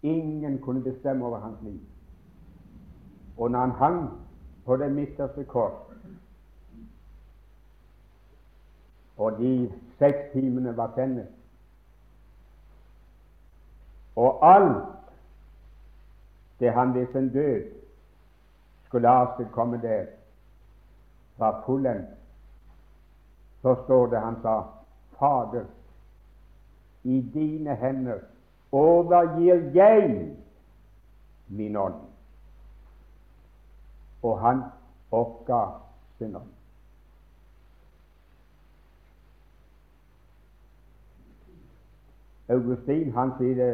Ingen 0.01 0.61
kunne 0.61 0.83
bestemme 0.83 1.25
over 1.25 1.39
hans 1.39 1.57
liv. 1.61 1.79
Og 3.37 3.51
når 3.51 3.59
han 3.59 3.71
hang 3.71 4.09
på 4.65 4.77
det 4.77 4.91
midterste 4.91 5.43
kors, 5.43 5.86
og 9.17 9.37
de 9.37 9.71
seks 9.99 10.31
timene 10.33 10.77
var 10.77 10.91
sendt, 10.95 11.25
og 14.15 14.55
alt 14.55 14.85
det 16.59 16.73
han 16.73 16.93
ved 16.93 17.07
sin 17.11 17.29
død 17.33 17.65
skulle 18.85 19.09
avstedkomme 19.09 19.81
der, 19.81 20.05
var 21.37 21.63
fullendt, 21.65 22.09
så 23.61 23.75
står 23.83 24.05
det 24.05 24.19
han 24.19 24.41
sa 24.41 24.61
Fader, 25.19 25.65
i 27.03 27.21
dine 27.33 27.75
hender 27.75 28.19
overgir 28.71 29.71
jeg 29.73 30.35
min 31.47 31.75
ånd. 31.75 31.95
Og 34.23 34.39
han 34.39 34.63
oppga 35.11 35.61
sin 36.17 36.35
ånd. 36.35 36.56
Augustin 42.49 43.11
han 43.11 43.33
sier 43.37 43.55
det 43.55 43.71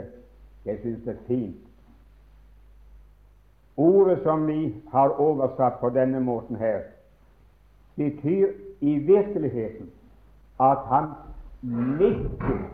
jeg 0.65 0.79
syns 0.81 1.03
det 1.05 1.13
er 1.13 1.25
fint. 1.27 1.57
Ordet 3.77 4.19
som 4.23 4.47
vi 4.47 4.75
har 4.91 5.17
oversatt 5.19 5.79
på 5.79 5.89
denne 5.89 6.19
måten 6.19 6.55
her, 6.55 6.81
betyr 7.95 8.53
i 8.81 8.97
virkeligheten 8.97 9.91
at 10.59 10.85
han 10.89 11.09
nikker 11.61 12.69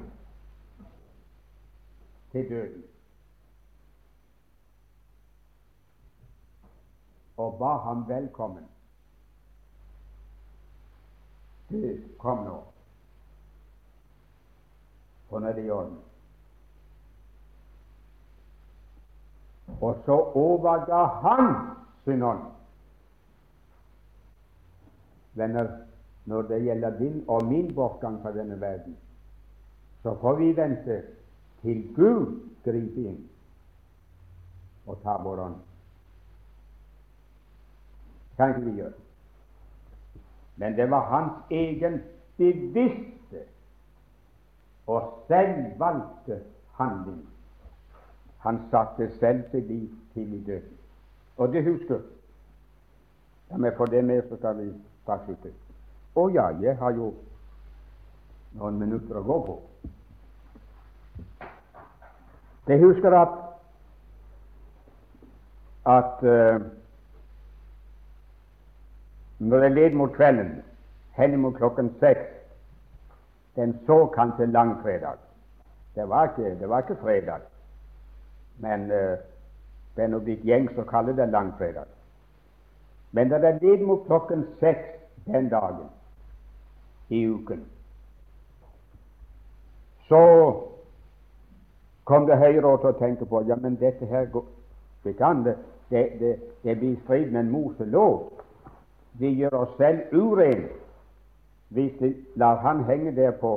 til 2.31 2.49
døden 2.49 2.83
og 7.39 7.55
ba 7.59 7.77
ham 7.77 8.07
velkommen. 8.07 8.63
Død, 11.69 12.17
kom 12.17 12.37
nå. 12.37 12.63
Sånn 15.29 15.45
er 15.45 15.53
det 15.53 15.65
i 15.67 15.73
orden. 15.73 15.97
Og 19.79 20.01
så 20.05 20.15
overga 20.35 21.03
han 21.23 21.51
sin 22.03 22.23
ånd. 22.25 22.47
Venner, 25.37 25.69
når 26.25 26.49
det 26.49 26.63
gjelder 26.65 26.97
din 26.99 27.21
og 27.27 27.45
min 27.47 27.69
bortgang 27.75 28.17
fra 28.23 28.33
denne 28.35 28.57
verden, 28.61 28.97
så 30.03 30.15
får 30.21 30.35
vi 30.41 30.51
vente 30.57 31.01
til 31.61 31.83
Gud 31.95 32.39
griper 32.65 33.11
inn 33.11 33.19
og 34.89 34.97
tar 35.03 35.21
vår 35.23 35.43
ånd. 35.45 35.59
kan 38.39 38.49
ikke 38.49 38.71
vi 38.71 38.77
gjøre. 38.79 38.93
Men 40.55 40.75
det 40.77 40.89
var 40.91 41.07
hans 41.11 41.51
egen 41.51 42.01
bevisste 42.37 43.18
og 44.89 45.25
selvvalgte 45.27 46.39
handling 46.79 47.21
han 48.39 48.61
satte 48.71 49.09
selv 49.19 49.43
sitt 49.51 49.67
liv 49.67 49.89
til 50.13 50.33
i 50.33 50.43
døden. 50.43 50.77
Og 51.37 51.53
det 51.53 51.63
husker 51.63 51.99
Ja, 53.51 53.57
men 53.57 53.71
for 53.77 53.85
det 53.85 54.05
med 54.05 54.21
så 54.29 54.37
skal 54.37 54.57
vi 54.57 54.73
straks 55.03 55.23
slutte. 55.25 55.49
Å 56.15 56.27
ja, 56.29 56.43
jeg 56.61 56.75
har 56.77 56.91
jo 56.93 57.07
noen 58.59 58.77
minutter 58.77 59.17
å 59.17 59.23
gå 59.25 59.37
på. 59.47 59.55
Jeg 62.69 62.83
husker 62.83 63.15
at 63.17 63.37
at 65.89 66.21
uh, 66.21 66.61
når 69.39 69.63
jeg 69.65 69.73
led 69.73 69.97
mot 69.97 70.13
kvelden 70.13 70.59
henimot 71.17 71.57
klokken 71.57 71.89
seks 71.99 72.38
den 73.59 73.79
såkalte 73.85 74.45
langfredag. 74.45 75.17
Det 75.95 76.09
var 76.09 76.23
ikke, 76.23 76.59
det 76.59 76.69
var 76.69 76.79
ikke 76.79 77.01
fredag, 77.01 77.39
men 78.57 78.91
uh, 78.91 80.21
blitt 80.23 80.45
gjengs 80.47 80.77
å 80.79 80.85
kalle 80.87 81.15
det 81.15 81.27
langfredag. 81.27 81.89
Men 83.11 83.29
da 83.29 83.39
det 83.43 83.57
led 83.61 83.83
mot 83.83 84.05
klokken 84.07 84.45
seks 84.61 84.95
den 85.25 85.49
dagen 85.49 85.89
i 87.09 87.25
uken, 87.27 87.65
så 90.07 90.23
kom 92.03 92.25
det 92.25 92.39
Høyre 92.39 92.77
til 92.79 92.93
å 92.93 92.97
tenke 93.01 93.25
på 93.25 93.43
ja, 93.47 93.59
men 93.59 93.75
dette 93.81 94.05
her 94.05 94.31
går 94.31 94.45
det 95.03 95.21
an. 95.21 95.43
det. 95.43 95.57
Det, 95.89 96.19
det, 96.19 96.35
det 96.63 96.75
blir 96.77 96.95
strid 97.03 97.31
med 97.31 97.49
Moselov. 97.49 98.29
Vi 99.19 99.29
gjør 99.29 99.55
oss 99.65 99.77
selv 99.77 100.13
urene 100.13 100.69
hvis 101.69 102.01
vi 102.01 102.15
lar 102.35 102.55
han 102.55 102.83
henge 102.83 103.15
der 103.15 103.31
på 103.31 103.53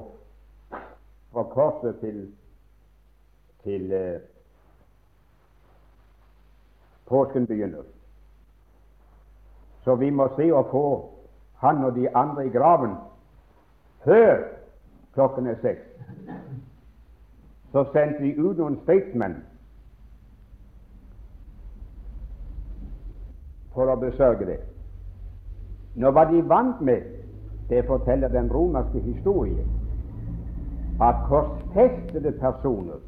fra 1.33 1.43
korset 1.43 1.97
til, 2.01 2.33
til 3.65 3.93
eh, 3.93 4.21
påsken 7.07 7.47
begynner. 7.47 7.83
Så 9.85 9.95
vi 9.95 10.11
må 10.11 10.29
se 10.37 10.51
å 10.53 10.63
få 10.71 10.87
han 11.63 11.85
og 11.85 11.95
de 11.97 12.09
andre 12.17 12.47
i 12.47 12.53
graven 12.53 12.95
før 14.05 14.45
klokken 15.15 15.47
er 15.47 15.59
seks. 15.63 15.89
Så 17.73 17.85
sendte 17.93 18.23
vi 18.23 18.35
ut 18.37 18.59
noen 18.59 18.77
statesmen 18.83 19.39
for 23.73 23.89
å 23.89 23.97
besørge 23.97 24.47
det. 24.47 24.59
Nå 25.97 26.11
var 26.13 26.29
de 26.33 26.43
vant 26.49 26.81
med, 26.85 27.05
det 27.69 27.87
forteller 27.87 28.29
den 28.29 28.53
romerske 28.53 29.01
historien 29.01 29.69
at 31.01 31.15
korsfestede 31.27 32.33
personer 32.33 33.01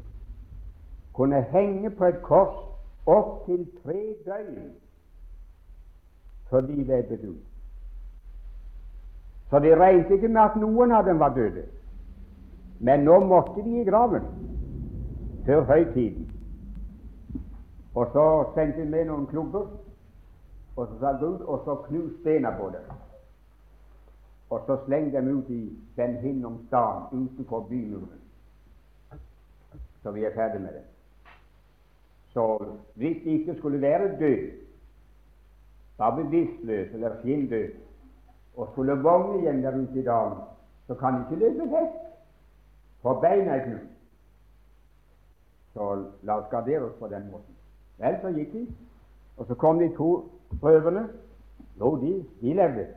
kunne 1.13 1.41
henge 1.41 1.89
på 1.89 2.05
et 2.05 2.21
kors 2.21 2.55
opptil 3.05 3.67
tre 3.83 4.15
døgn 4.25 4.73
før 6.49 6.61
de 6.61 6.81
ebbet 6.81 7.23
ut. 7.23 7.45
Så 9.49 9.59
de 9.59 9.75
regnet 9.75 10.11
ikke 10.11 10.27
med 10.27 10.41
at 10.41 10.55
noen 10.59 10.91
av 10.91 11.05
dem 11.05 11.19
var 11.19 11.33
døde. 11.33 11.63
Men 12.79 12.99
nå 12.99 13.19
måtte 13.19 13.63
de 13.63 13.81
i 13.81 13.85
graven 13.85 14.25
før 15.45 15.61
høytiden. 15.61 16.29
Og 17.95 18.07
så 18.13 18.25
sendte 18.55 18.81
de 18.81 18.89
med 18.89 19.05
noen 19.05 19.27
klubber 19.27 19.67
og 20.75 20.87
så 20.87 20.99
sa 20.99 21.11
Gud, 21.19 21.39
og 21.39 21.61
så 21.65 21.75
knuste 21.87 22.23
bena 22.23 22.51
på 22.57 22.69
dem. 22.69 22.95
Og 24.49 24.63
så 24.65 24.77
sleng 24.85 25.13
dem 25.13 25.37
ut 25.37 25.49
i 25.49 25.77
den 25.97 26.15
hinnom 26.15 26.65
staden 26.67 27.25
utenfor 27.25 27.59
bymuren. 27.59 28.21
Så 30.03 30.11
vi 30.11 30.23
er 30.23 30.33
ferdig 30.33 30.61
med 30.61 30.73
det. 30.73 30.83
Så 32.33 32.65
hvis 32.95 33.23
de 33.23 33.29
ikke 33.29 33.55
skulle 33.57 33.81
være 33.81 34.19
død, 34.19 34.51
bare 35.97 36.23
bevisstløs 36.23 36.93
eller 36.93 37.19
skinndød, 37.19 37.69
og 38.55 38.67
skulle 38.71 39.01
vågne 39.03 39.39
igjen 39.39 39.63
der 39.63 39.77
ute 39.77 39.99
i 39.99 40.03
dagen, 40.03 40.39
så 40.87 40.95
kan 40.95 41.13
de 41.13 41.19
ikke 41.19 41.45
løpe 41.45 41.71
vekk, 41.71 41.95
for 43.01 43.19
beina 43.21 43.51
er 43.55 43.65
knust. 43.65 43.91
Så 45.73 46.05
la 46.23 46.37
oss 46.37 46.49
gardere 46.51 46.83
oss 46.85 46.99
på 46.99 47.07
den 47.07 47.31
måten. 47.31 47.55
Vel, 47.97 48.17
så 48.21 48.27
gikk 48.27 48.53
de, 48.53 48.67
og 49.37 49.45
så 49.47 49.55
kom 49.55 49.79
de 49.79 49.89
to 49.97 50.29
Prøvene 50.61 51.09
jo, 51.79 51.95
de, 52.01 52.25
de 52.41 52.53
levde. 52.53 52.87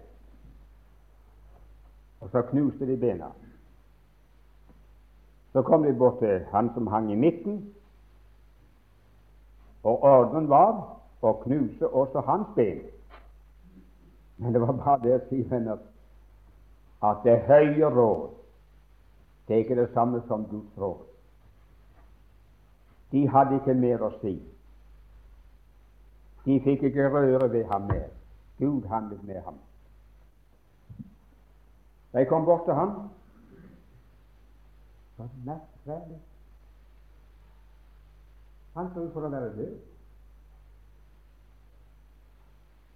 Og 2.21 2.31
så 2.31 2.43
knuste 2.43 2.87
de 2.87 2.97
bena. 2.97 3.31
Så 5.53 5.63
kom 5.63 5.83
de 5.83 5.93
bort 5.99 6.19
til 6.19 6.45
han 6.53 6.71
som 6.75 6.87
hang 6.87 7.13
i 7.13 7.17
midten, 7.17 7.75
og 9.83 10.03
ordren 10.03 10.49
var 10.49 10.99
å 11.23 11.33
knuse 11.43 11.89
også 11.89 12.21
hans 12.27 12.49
ben. 12.57 12.83
Men 14.37 14.53
det 14.53 14.61
var 14.61 14.73
bare 14.73 15.03
det 15.03 15.15
å 15.15 15.23
si, 15.29 15.43
venner, 15.51 15.79
at 17.03 17.23
det 17.25 17.39
høye 17.47 17.91
råd 17.95 18.27
det 19.49 19.55
er 19.55 19.59
ikke 19.59 19.77
det 19.77 19.89
samme 19.95 20.23
som 20.27 20.45
Guds 20.45 20.79
råd. 20.79 20.99
De 23.13 23.29
hadde 23.29 23.57
ikke 23.57 23.75
mer 23.75 24.03
å 24.05 24.11
si. 24.21 24.35
De 26.45 26.59
fikk 26.65 26.85
ikke 26.91 27.09
røre 27.09 27.49
ved 27.53 27.65
ham 27.73 27.87
mer. 27.89 28.11
Gud 28.59 28.85
handlet 28.93 29.25
med 29.25 29.41
ham. 29.47 29.57
Jeg 32.13 32.29
kom 32.29 32.45
bort 32.45 32.65
til 32.65 32.75
ham 32.75 33.11
så 35.17 35.29
merkverdig. 35.45 36.21
Han 38.75 38.91
så 38.95 39.01
ut 39.01 39.13
for 39.13 39.27
å 39.27 39.31
være 39.33 39.55
død. 39.57 39.79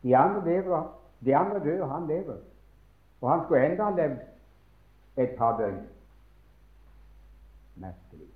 De 0.03 0.17
andre 0.17 0.45
lever, 0.45 0.85
de 1.25 1.35
andre 1.37 1.63
dør, 1.65 1.83
og 1.83 1.91
han 1.91 2.07
lever. 2.07 2.39
Og 3.21 3.31
han 3.31 3.43
skulle 3.45 3.65
enda 3.67 3.89
ha 3.89 3.97
levd 3.97 4.21
et 5.25 5.35
par 5.39 5.59
døgn. 5.59 5.83
Merkelig. 7.83 8.29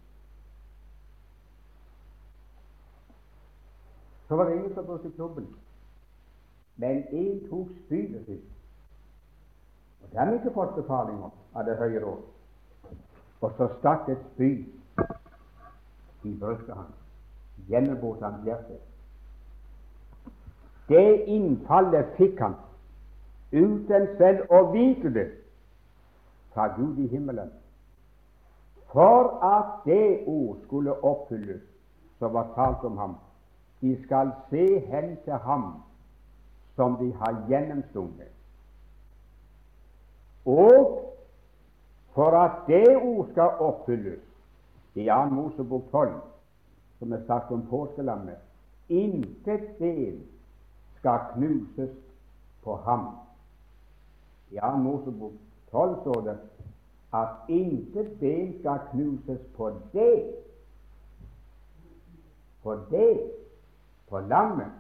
Så 4.29 4.37
var 4.37 4.45
det 4.45 4.57
ingen 4.57 4.75
som 4.75 4.87
brukte 4.87 5.11
klubben. 5.11 5.49
Men 6.77 7.03
én 7.03 7.49
tok 7.51 7.71
spydet 7.85 8.27
sitt. 8.27 8.56
Og 10.07 10.13
det 10.13 10.21
har 10.21 10.33
ikke 10.33 10.55
fått 10.55 10.75
befaling 10.75 11.19
av 11.55 11.65
Det 11.65 11.77
høye 11.77 12.01
råd. 12.01 12.23
Og 13.41 13.53
så 13.57 13.69
stakk 13.79 14.09
et 14.09 14.23
spyd 14.33 14.65
i 16.25 16.35
brystet 16.41 16.75
hans, 16.75 16.95
gjennombrot 17.69 18.23
hans 18.23 18.45
hjerte. 18.45 18.79
Det 20.89 21.25
innfallet 21.27 22.15
fikk 22.17 22.41
han 22.41 22.55
uten 23.53 24.07
selv 24.19 24.47
å 24.51 24.63
vite 24.73 25.11
det 25.11 25.27
fra 26.55 26.69
Gud 26.77 26.99
i 27.03 27.09
himmelen. 27.11 27.51
For 28.93 29.35
at 29.45 29.83
det 29.85 30.23
ord 30.27 30.63
skulle 30.65 30.95
oppfylles 31.03 31.63
som 32.19 32.33
var 32.33 32.53
talt 32.55 32.85
om 32.85 32.97
ham 32.99 33.19
de 33.81 33.97
skal 34.05 34.31
se 34.51 34.81
hen 34.87 35.17
til 35.25 35.43
ham 35.45 35.67
som 36.77 36.97
de 36.97 37.13
har 37.13 37.43
gjennomstunget. 37.49 38.36
Og 40.47 41.03
for 42.15 42.31
at 42.31 42.67
det 42.67 42.97
ord 42.97 43.29
skal 43.31 43.43
oppfylles 43.43 44.21
i 44.95 45.07
2. 45.07 45.25
Mosebok 45.25 45.83
12, 45.91 46.13
som 46.99 47.13
er 47.13 47.27
sagt 47.27 47.53
om 47.53 47.67
påskelammet 47.71 48.37
intet 48.89 49.77
ben 49.79 50.23
skal 50.99 51.19
knuses 51.35 51.91
på 52.65 52.77
ham. 52.77 53.09
I 54.51 54.59
2. 54.61 54.77
Mosebok 54.77 55.33
12 55.71 56.01
står 56.01 56.21
det 56.21 56.39
at 57.15 57.29
intet 57.49 58.19
ben 58.21 58.59
skal 58.61 58.79
knuses 58.91 59.41
på 59.57 59.71
det. 59.93 60.35
På 62.63 62.75
det 62.91 63.31
på 64.09 64.19
lammet. 64.21 64.73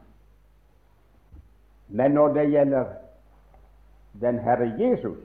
Men 1.88 2.10
når 2.10 2.28
det 2.28 2.50
gjelder 2.50 2.84
den 4.20 4.38
Herre 4.38 4.72
Jesus, 4.78 5.18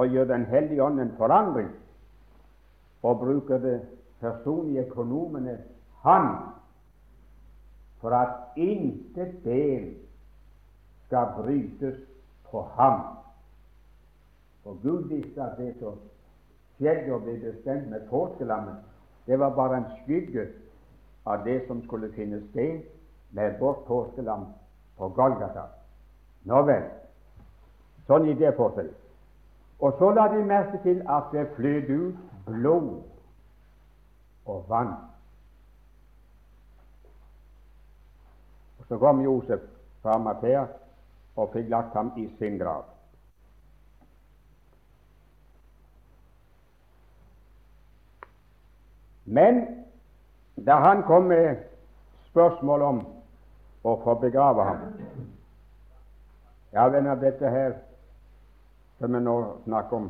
så 0.00 0.04
gjør 0.04 0.24
Den 0.24 0.44
hellige 0.44 0.82
ånd 0.82 1.00
en 1.00 1.16
forandring 1.16 1.68
og 3.02 3.18
bruker 3.18 3.58
det 3.58 3.80
personlige 4.20 4.86
økonomene 4.86 5.58
Han 6.02 6.28
for 8.00 8.10
at 8.10 8.56
intet 8.56 9.44
del 9.44 9.94
skal 11.06 11.26
brytes 11.36 11.98
på 12.50 12.62
ham. 12.62 13.00
For 14.62 14.78
Gud 14.82 15.02
visste 15.08 15.42
at 15.42 15.58
det 15.58 15.74
som 15.80 15.98
skjedde 16.78 17.12
og 17.12 17.20
ble 17.22 17.36
bestemt 17.40 17.90
med 17.90 18.08
påskelammet, 18.08 18.76
det 19.26 19.38
var 19.38 19.54
bare 19.54 19.76
en 19.76 19.90
skygge 19.98 20.46
av 21.26 21.44
det 21.44 21.66
som 21.66 21.84
skulle 21.84 22.12
finne 22.12 22.40
sted 22.50 22.80
med 23.30 23.58
vårt 23.60 23.84
påskelam 23.84 24.46
på 24.96 25.08
Golgata. 25.08 25.66
Nå 26.44 26.62
vel, 26.62 26.88
sånn 28.08 28.24
gikk 28.30 28.40
det 28.40 28.56
for. 28.56 28.80
Og 29.80 29.94
så 29.98 30.10
la 30.10 30.26
de 30.28 30.44
merke 30.44 30.78
til 30.82 31.02
at 31.08 31.32
det 31.32 31.48
fløt 31.56 31.90
ut 31.90 32.14
blod 32.46 33.02
og 34.46 34.64
vann. 34.68 34.94
Og 38.78 38.84
Så 38.88 38.98
kom 38.98 39.20
Josef 39.20 39.60
fra 40.02 40.18
Mathea 40.18 40.64
og 41.36 41.50
fikk 41.52 41.68
lagt 41.68 41.94
ham 41.94 42.12
i 42.16 42.28
sin 42.38 42.58
grav. 42.58 42.84
Men 49.24 49.60
da 50.66 50.74
han 50.74 51.02
kom 51.02 51.22
med 51.22 51.56
spørsmål 52.30 52.82
om 52.82 52.98
å 53.84 53.94
få 54.04 54.14
begrave 54.20 54.64
ham 54.64 54.80
Ja, 56.72 56.88
venner, 56.88 57.14
dette 57.14 57.50
her 57.50 57.72
som 59.00 59.12
vi 59.12 59.20
nå 59.20 59.36
snakker 59.64 59.96
om. 59.96 60.08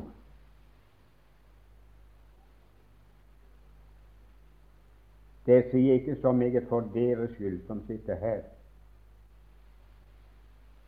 Det 5.47 5.61
sier 5.71 5.95
ikke 5.95 6.17
så 6.21 6.33
meget 6.33 6.67
for 6.69 6.81
deres 6.95 7.31
skyld 7.31 7.61
som 7.67 7.87
sitter 7.87 8.19
her, 8.19 8.41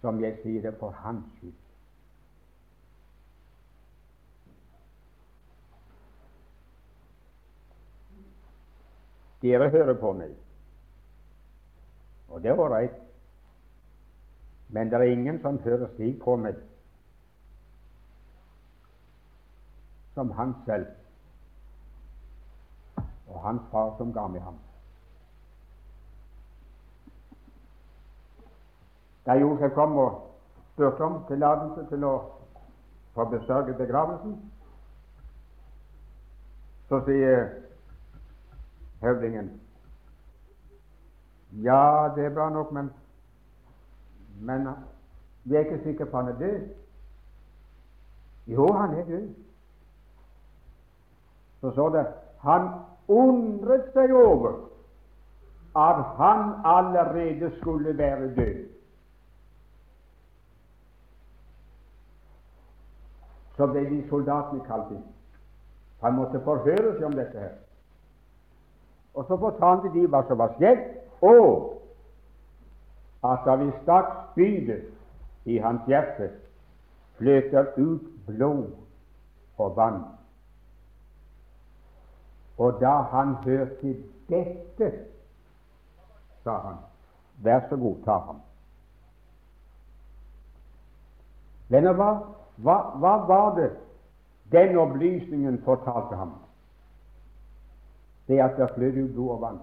som 0.00 0.18
jeg 0.20 0.38
sier 0.42 0.62
det 0.62 0.74
for 0.80 0.90
hans 0.90 1.24
skyld. 1.38 1.54
Dere 9.42 9.70
hører 9.70 9.94
på 9.98 10.12
meg, 10.14 10.34
og 12.28 12.42
det 12.42 12.50
er 12.50 12.60
ålreit, 12.66 13.00
men 14.68 14.90
det 14.90 14.98
er 14.98 15.14
ingen 15.14 15.40
som 15.42 15.58
hører 15.62 15.90
slik 15.96 16.20
på 16.22 16.36
meg 16.38 16.58
som 20.14 20.30
han 20.30 20.54
selv 20.66 20.86
og 23.26 23.40
hans 23.40 23.62
far 23.70 23.94
som 23.98 24.12
ga 24.12 24.26
meg 24.28 24.42
ham. 24.44 24.58
Da 29.26 29.38
Josef 29.38 29.72
kom 29.74 29.96
og 29.96 30.18
spurte 30.72 31.04
om 31.04 31.20
tillatelse 31.28 31.86
til 31.88 32.04
å 32.04 32.12
få 33.14 33.24
besørge 33.30 33.76
begravelsen, 33.78 34.36
så 36.88 37.00
sier 37.06 37.44
høvdingen 39.00 39.52
ja, 41.60 42.08
det 42.16 42.24
er 42.24 42.34
bra 42.34 42.48
nok, 42.48 42.70
men, 42.72 42.86
men 44.40 44.68
vi 45.44 45.56
er 45.56 45.66
ikke 45.66 45.82
sikre 45.84 46.06
på 46.08 46.16
han 46.16 46.30
er 46.32 46.38
død. 46.40 46.62
Jo, 48.46 48.70
han 48.72 48.94
er 48.96 49.04
død. 49.04 49.26
Så 51.62 51.70
står 51.72 51.94
det 51.94 52.04
han 52.42 52.68
undret 53.08 53.88
seg 53.94 54.10
over 54.18 54.56
at 55.78 56.00
han 56.18 56.54
allerede 56.66 57.52
skulle 57.60 57.94
være 57.98 58.34
død. 58.34 58.56
Så 63.56 63.66
ble 63.66 63.84
de 63.90 64.00
soldatene 64.08 64.64
kalt 64.66 64.90
inn. 64.90 65.04
Han 66.02 66.18
måtte 66.18 66.42
forhøre 66.42 66.96
seg 66.96 67.06
om 67.06 67.14
dette 67.16 67.38
her. 67.38 67.54
Og 69.14 69.28
så 69.28 69.36
fortalte 69.38 69.92
de 69.94 70.06
hva 70.10 70.24
som 70.26 70.40
var 70.40 70.56
skjedd, 70.56 70.82
og 71.22 71.78
at 73.22 73.44
da 73.46 73.54
vi 73.60 73.68
stakk 73.82 74.08
spydet 74.32 74.88
i 75.46 75.60
hans 75.62 75.86
hjerte, 75.86 76.32
fløt 77.20 77.52
det 77.52 77.66
ut 77.76 78.08
blod 78.26 78.66
og 79.62 79.76
vann. 79.76 80.02
Og 82.58 82.80
da 82.80 82.90
han 83.12 83.34
hørte 83.44 83.96
dette, 84.28 84.92
sa 86.44 86.56
han, 86.58 86.76
vær 87.42 87.68
så 87.68 87.76
god, 87.76 87.96
ta 88.04 88.18
ham. 88.26 88.40
Venner, 91.68 91.96
hva, 91.96 92.10
hva, 92.56 92.76
hva 93.00 93.12
var 93.26 93.54
det 93.56 93.70
den 94.52 94.76
opplysningen 94.78 95.62
fortalte 95.64 96.16
ham? 96.16 96.34
Det 98.28 98.40
at 98.40 98.58
det 98.58 98.70
fløt 98.74 98.98
ut 98.98 99.14
blod 99.14 99.30
og 99.36 99.40
vann. 99.40 99.62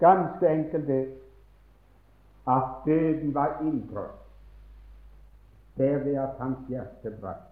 Ganske 0.00 0.48
enkelt 0.48 0.86
det 0.86 1.02
at 2.48 2.86
døden 2.86 3.34
var 3.34 3.58
inntrådt 3.60 4.20
derved 5.80 6.14
at 6.14 6.34
hans 6.38 6.58
hjerte 6.68 7.12
brakk. 7.20 7.49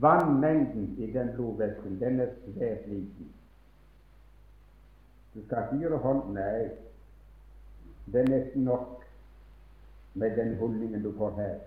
Vannmengden 0.00 0.94
i 0.98 1.12
den 1.12 1.34
blodvæsken 1.34 2.00
den 2.00 2.20
er 2.20 2.26
svært 2.44 2.86
liten. 2.88 3.32
Du 5.34 5.44
skal 5.44 5.62
ikke 5.64 5.78
gjøre 5.78 5.98
hånd 5.98 6.32
Nei, 6.34 6.70
det 8.12 8.22
er 8.22 8.30
nesten 8.30 8.64
nok 8.64 9.04
med 10.14 10.36
den 10.36 10.56
holdningen 10.58 11.02
du 11.04 11.12
får 11.18 11.36
her. 11.36 11.58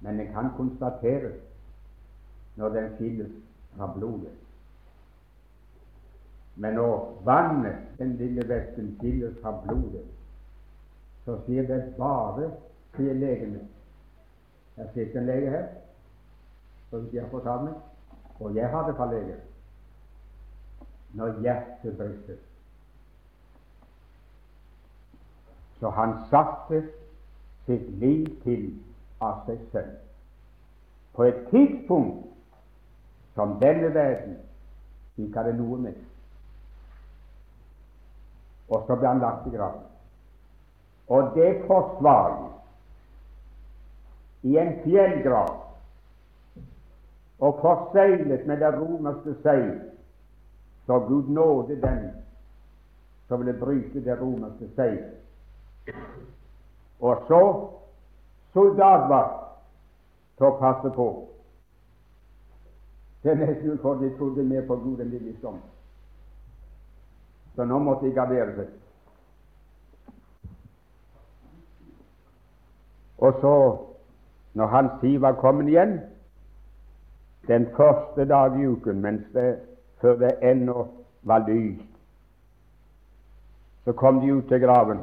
Men 0.00 0.20
en 0.20 0.32
kan 0.34 0.50
konstateres 0.56 1.40
når 2.56 2.68
den 2.68 2.94
skilles 2.94 3.32
fra 3.76 3.92
blodet. 3.96 4.36
Men 6.56 6.74
når 6.74 7.22
vannet, 7.24 7.76
den 7.98 8.16
lille 8.16 8.48
væsken, 8.48 8.96
skilles 8.98 9.36
fra 9.42 9.60
blodet, 9.64 10.04
så 11.24 11.38
sier 11.46 11.66
det 11.68 11.94
bare, 11.96 12.50
sier 12.96 13.14
legene 13.14 13.62
Jeg 14.80 14.88
sitter 14.94 15.20
en 15.20 15.26
lege 15.26 15.50
her, 15.50 15.66
som 16.90 17.08
de 17.10 17.18
har 17.20 17.28
fortalt 17.28 17.66
meg, 17.66 17.74
og 18.40 18.54
jeg 18.56 18.68
hadde 18.72 18.88
det 18.88 18.96
fra 18.96 19.08
lege. 19.12 19.34
Når 21.14 21.40
hjertet 21.44 21.96
brøyte. 21.98 22.36
Så 25.80 25.90
han 25.90 26.14
satte 26.30 26.80
sitt 27.66 27.90
liv 28.00 28.24
til 28.44 28.70
av 29.20 29.42
seg 29.46 29.60
selv. 29.72 29.98
På 31.12 31.26
et 31.28 31.42
tidspunkt 31.50 32.24
som 33.34 33.58
denne 33.60 33.92
verden 33.94 34.38
ikke 35.20 35.42
hadde 35.42 35.58
noe 35.58 35.78
med. 35.84 35.98
Og 38.70 38.86
så 38.86 38.96
ble 38.96 39.12
han 39.12 39.20
lagt 39.20 39.50
i 39.50 39.52
graven. 39.56 39.84
Og 41.10 41.34
det 41.36 41.66
forsvares 41.66 42.49
i 44.42 44.56
en 44.56 44.72
fjellgrav 44.84 45.56
og 47.40 47.58
forseglet 47.60 48.46
med 48.46 48.60
det 48.60 48.72
romerske 48.80 49.34
seil, 49.42 49.80
så 50.86 50.98
Gud 51.08 51.28
nåde 51.28 51.80
den 51.80 52.10
som 53.28 53.40
ville 53.40 53.60
bryte 53.60 54.04
det 54.04 54.20
romerske 54.20 54.68
seil. 54.76 55.04
Og 57.00 57.24
så 57.28 57.42
soldatvakt 58.52 59.40
til 60.36 60.48
å 60.48 60.56
passe 60.60 60.90
på. 60.96 61.08
Det 63.22 63.32
er 63.32 63.40
nesten 63.40 63.78
for 63.82 64.00
de 64.00 64.10
trodde 64.16 64.44
mer 64.44 64.64
på 64.66 64.76
Gud 64.80 65.00
enn 65.00 65.12
de 65.12 65.20
visste 65.20 65.48
om. 65.48 65.60
Så 67.54 67.64
nå 67.68 67.78
måtte 67.84 68.08
de 68.08 68.14
gardere 68.16 68.54
seg. 68.56 68.76
Og 73.20 73.36
så, 73.42 73.54
når 74.54 74.66
hans 74.66 74.92
tid 75.00 75.18
var 75.18 75.32
kommet 75.32 75.68
igjen, 75.68 76.00
den 77.48 77.66
første 77.76 78.24
dag 78.28 78.60
i 78.60 78.66
uken, 78.66 79.02
mens 79.02 79.22
det, 79.34 79.58
før 80.00 80.16
det 80.18 80.32
ennå 80.42 80.86
var 81.22 81.44
lyst, 81.48 81.86
så 83.84 83.92
kom 83.92 84.20
de 84.20 84.34
ut 84.34 84.48
til 84.48 84.60
graven 84.60 85.00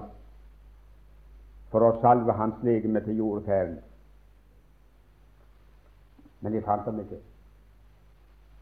for 1.71 1.83
å 1.83 1.97
salve 2.01 2.33
hans 2.33 2.63
legeme 2.63 3.01
til 3.03 3.17
jordferden. 3.17 3.79
Men 6.41 6.53
de 6.53 6.61
fant 6.61 6.85
ham 6.85 6.99
ikke. 6.99 7.19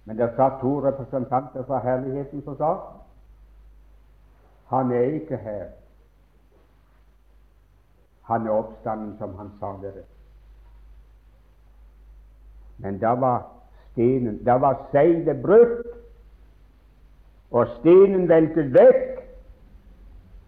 Men 0.06 0.18
det 0.18 0.32
satt 0.38 0.62
to 0.62 0.78
representanter 0.86 1.66
fra 1.68 1.82
herligheten 1.84 2.42
som 2.46 2.58
sa 2.58 2.72
han 4.70 4.92
er 4.92 5.20
ikke 5.20 5.38
her. 5.38 5.66
Han 8.22 8.48
er 8.48 8.52
oppstanden, 8.52 9.18
som 9.18 9.36
han 9.38 9.52
sa 9.60 9.76
dere. 9.82 10.02
Men 12.78 13.00
da 13.00 13.14
var 13.20 13.46
stenen 13.92 14.42
Da 14.46 14.58
var 14.60 14.88
seilet 14.92 15.42
brutt, 15.42 15.86
og 17.52 17.68
stenen 17.80 18.28
veltet 18.30 18.74
vekk, 18.74 19.22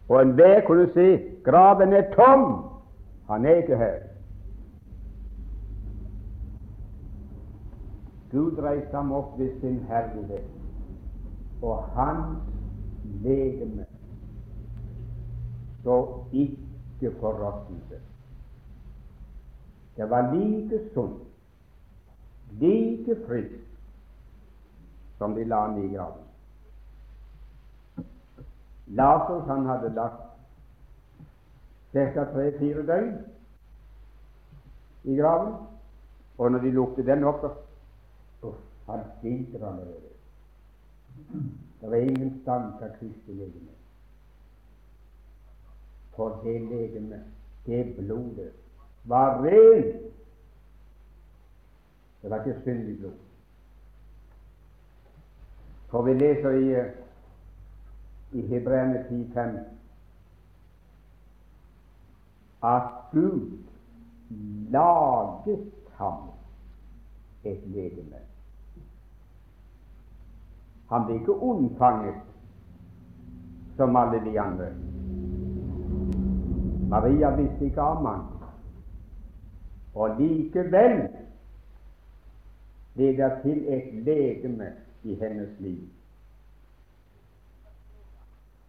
og 0.09 0.21
enhver 0.21 0.61
kunne 0.67 0.89
se 0.93 1.07
graven 1.43 1.93
er 1.93 2.11
tom. 2.15 2.63
Han 3.27 3.45
er 3.45 3.61
ikke 3.63 3.77
her. 3.77 3.97
Gud 8.31 8.59
reiste 8.59 8.95
ham 8.95 9.11
opp 9.11 9.39
ved 9.39 9.53
sin 9.61 9.79
herlighet, 9.87 10.49
og 11.61 11.83
hans 11.95 12.39
legeme 13.23 13.85
så 15.83 15.97
ikke 16.33 17.13
forråtnelse. 17.19 18.01
Det 19.97 20.09
var 20.09 20.33
like 20.35 20.79
sunt, 20.93 21.23
like 22.59 23.15
frisk 23.27 23.63
som 25.17 25.35
de 25.35 25.43
la 25.43 25.61
ham 25.61 25.83
i 25.83 25.93
graven. 25.95 26.23
Lasers 28.87 29.47
han 29.47 29.65
hadde 29.65 29.89
lagt 29.95 30.23
ca. 31.91 32.23
tre-fire 32.33 32.85
døgn 32.87 33.15
i 35.03 35.15
graven, 35.15 35.53
og 36.37 36.51
når 36.51 36.59
de 36.59 36.71
lukket 36.71 37.05
den 37.05 37.23
opp, 37.23 37.45
så 38.41 38.53
han 38.85 39.03
stinker 39.17 39.67
allerede. 39.67 40.13
Det 41.81 41.89
var 41.89 41.95
ingen 41.95 42.39
stank 42.41 42.81
av 42.81 42.93
Kristi 42.99 43.33
legeme. 43.33 43.73
For 46.15 46.39
det 46.43 46.61
legemet, 46.61 47.23
det 47.65 47.95
blodet, 47.97 48.51
var 49.03 49.41
rent. 49.43 50.03
Det 52.27 52.35
var 52.35 52.43
ikke 52.45 52.61
syndig 52.61 52.99
blod. 52.99 53.11
For 55.89 56.01
vi 56.01 56.13
leser 56.13 56.49
i, 56.49 56.91
i 58.31 58.47
Hebreerne 58.47 59.05
10,5 59.09 59.49
at 62.67 62.83
Gud 63.11 63.57
laget 64.69 65.71
ham 65.93 66.29
et 67.43 67.61
legeme. 67.65 68.19
Han 70.89 71.05
ble 71.05 71.15
ikke 71.15 71.39
unnfanget 71.39 72.15
som 73.77 73.95
alle 73.95 74.19
de 74.31 74.39
andre. 74.39 74.67
Maria 76.89 77.35
visste 77.35 77.65
ikke 77.65 77.81
om 77.81 78.05
ham. 78.05 78.25
Og 79.95 80.19
likevel 80.19 81.07
ble 82.97 83.13
det 83.17 83.31
til 83.43 83.63
et 83.73 83.93
legeme 84.07 84.71
i 85.03 85.15
hennes 85.15 85.59
liv. 85.59 85.85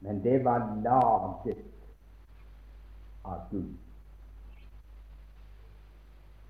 Men 0.01 0.22
det 0.22 0.45
var 0.45 0.62
laget 0.85 1.64
av 3.24 3.41
Gud. 3.51 3.74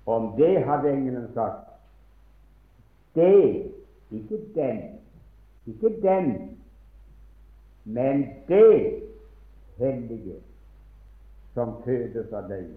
Om 0.05 0.31
det 0.37 0.65
hadde 0.65 0.91
engelen 0.91 1.27
sagt 1.33 1.65
det, 3.15 3.71
ikke 4.11 4.37
den, 4.55 4.81
ikke 5.65 5.89
den, 6.01 6.57
men 7.83 8.25
det 8.47 9.03
hellige 9.77 10.39
som 11.53 11.75
fødes 11.83 12.33
av 12.33 12.49
deg, 12.49 12.67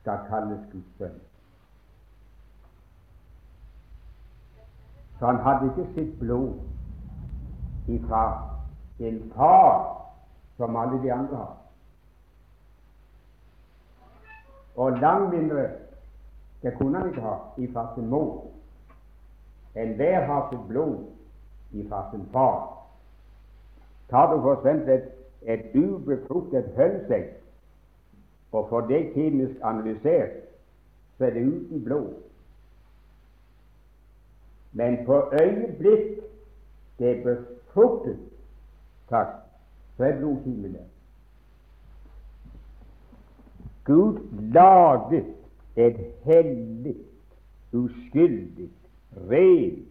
skal 0.00 0.26
kalles 0.28 0.66
Guds 0.72 0.98
sønn. 0.98 1.20
Så 5.18 5.26
han 5.26 5.36
hadde 5.36 5.70
ikke 5.70 5.92
sitt 5.94 6.18
blod 6.20 6.54
ifra 7.88 8.24
en 8.98 9.32
far 9.36 9.94
som 10.56 10.76
alle 10.76 11.02
de 11.02 11.12
andre 11.12 11.36
har. 11.36 11.56
Og 14.76 14.92
langt 14.92 15.34
mindre 15.34 15.68
det 16.62 16.74
kunne 16.78 16.98
han 16.98 17.08
ikke 17.08 17.20
ha 17.20 17.34
ifra 17.58 17.86
sin 17.94 18.06
mor. 18.08 18.46
Enhver 19.76 20.24
har 20.24 20.48
sitt 20.50 20.68
blod 20.68 20.96
ifra 21.72 22.10
sin 22.10 22.26
far. 22.32 22.74
Tar 24.10 24.32
du 24.32 24.52
eksempel 24.52 24.94
et, 24.94 25.08
et 25.42 25.74
ubefruktet 25.74 26.72
hønseegg 26.76 27.34
og 28.54 28.68
får 28.68 28.80
det 28.80 29.12
kemisk 29.14 29.54
analysert, 29.62 30.30
så 31.18 31.24
er 31.24 31.30
det 31.30 31.46
uten 31.46 31.84
blod. 31.84 32.12
Men 34.74 35.06
på 35.06 35.32
øyeblikk 35.42 36.20
det 36.98 37.10
er 37.10 37.22
befruktet, 37.22 38.18
takk, 39.08 39.28
så 39.96 40.04
er 40.04 40.18
blodkimen. 40.18 40.76
Gud 43.84 44.18
laget 44.52 45.24
et 45.76 45.96
hellig, 46.24 46.96
uskyldig, 47.72 48.70
rent 49.30 49.88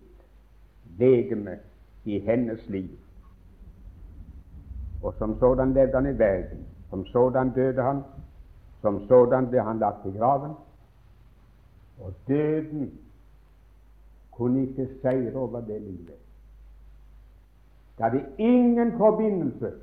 legeme 0.98 1.60
i 2.06 2.20
hennes 2.20 2.70
liv. 2.70 2.90
Og 5.04 5.14
som 5.18 5.40
sådan 5.40 5.74
levde 5.74 5.94
han 5.94 6.16
i 6.16 6.20
verden. 6.20 6.66
Som 6.90 7.06
sådan 7.06 7.54
døde 7.54 7.82
han. 7.82 8.02
Som 8.82 9.08
sådan 9.08 9.48
ble 9.50 9.62
han 9.62 9.80
lagt 9.80 10.06
i 10.06 10.18
graven. 10.18 10.52
Og 12.00 12.14
døden 12.28 13.00
kunne 14.38 14.62
ikke 14.62 14.90
seire 15.02 15.36
over 15.36 15.62
det 15.62 15.82
livet. 15.82 16.20
Det 17.98 18.04
hadde 18.04 18.26
ingen 18.38 18.98
forbindelse 18.98 19.74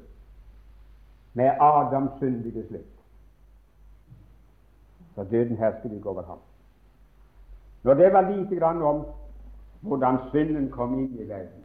med 1.34 1.50
Adams 1.60 2.10
syndige 2.18 2.66
slekt. 2.66 2.86
Så 5.14 5.24
døden 5.24 5.56
hersket 5.56 5.92
ikke 5.92 6.08
over 6.08 6.22
ham. 6.22 6.38
Når 7.82 7.94
det 7.94 8.12
var 8.12 8.30
lite 8.30 8.56
grann 8.56 8.82
om 8.82 9.06
hvordan 9.80 10.18
synden 10.30 10.70
kom 10.70 10.98
inn 10.98 11.18
i 11.20 11.28
verden 11.28 11.64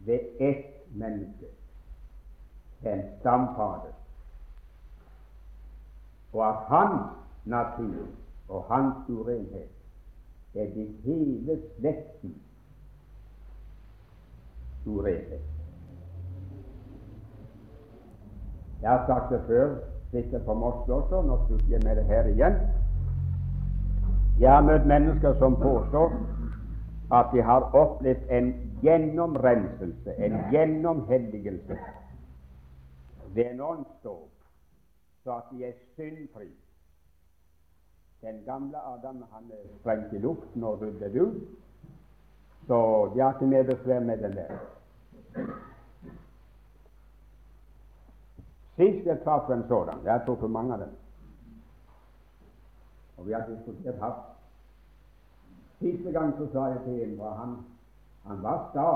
ved 0.00 0.20
ett 0.40 0.94
menneske, 0.94 1.46
en 2.84 3.02
stamfader, 3.20 3.94
og 6.32 6.48
at 6.48 6.54
hans 6.68 7.02
natur 7.44 8.06
og 8.48 8.64
hans 8.64 9.08
urenhet 9.08 9.75
er 10.56 10.70
de 10.74 10.86
hele 11.04 11.58
slekten 11.76 12.34
urenhet. 14.86 15.40
Jeg 18.82 18.90
har 18.90 19.06
sagt 19.06 19.32
det 19.32 19.42
før, 19.46 19.76
sitter 20.10 20.44
på 20.44 20.54
Moss 20.54 20.88
også, 20.88 21.22
nå 21.22 21.38
slutter 21.46 21.70
jeg 21.70 21.80
med 21.84 21.96
det 21.96 22.04
her 22.04 22.26
igjen. 22.32 22.58
Jeg 24.40 24.52
har 24.52 24.62
møtt 24.62 24.86
mennesker 24.86 25.34
som 25.40 25.56
påstår 25.56 26.12
at 27.16 27.32
de 27.32 27.42
har 27.42 27.70
opplevd 27.74 28.30
en 28.30 28.52
gjennomrenselse, 28.82 30.14
en 30.18 30.36
gjennomhelligelse 30.52 31.78
ved 33.34 33.44
en 33.50 33.60
åndsdåp, 33.60 34.30
så 35.24 35.32
at 35.36 35.50
de 35.52 35.64
er 35.64 35.72
syndfri. 35.94 36.48
Den 38.20 38.44
gamle 38.44 38.78
Adam 38.78 39.24
han 39.32 39.52
sprengte 39.80 40.16
i 40.16 40.18
luften 40.18 40.64
og 40.64 40.80
ryddet 40.80 41.16
ut, 41.22 41.42
så 42.66 43.10
de 43.14 43.20
har 43.20 43.34
ikke 43.34 43.46
mer 43.46 43.62
besvær 43.62 44.00
med 44.00 44.18
den 44.18 44.36
der. 44.36 44.56
Sist 48.76 49.06
jeg 49.06 49.20
traff 49.24 49.50
en 49.50 49.64
sådan, 49.68 50.04
jeg 50.04 50.12
har 50.12 50.24
truffet 50.24 50.50
mange 50.50 50.74
av 50.74 50.80
dem, 50.80 50.96
og 53.16 53.26
vi 53.26 53.32
har 53.32 53.46
diskutert 53.48 54.00
hardt. 54.00 54.24
Siste 55.78 56.12
gang 56.12 56.36
så 56.38 56.46
sa 56.52 56.64
jeg 56.72 56.80
til 56.84 57.02
en 57.02 57.18
var 57.18 57.34
han, 57.34 57.56
han 58.26 58.42
var 58.42 58.68
sta. 58.70 58.90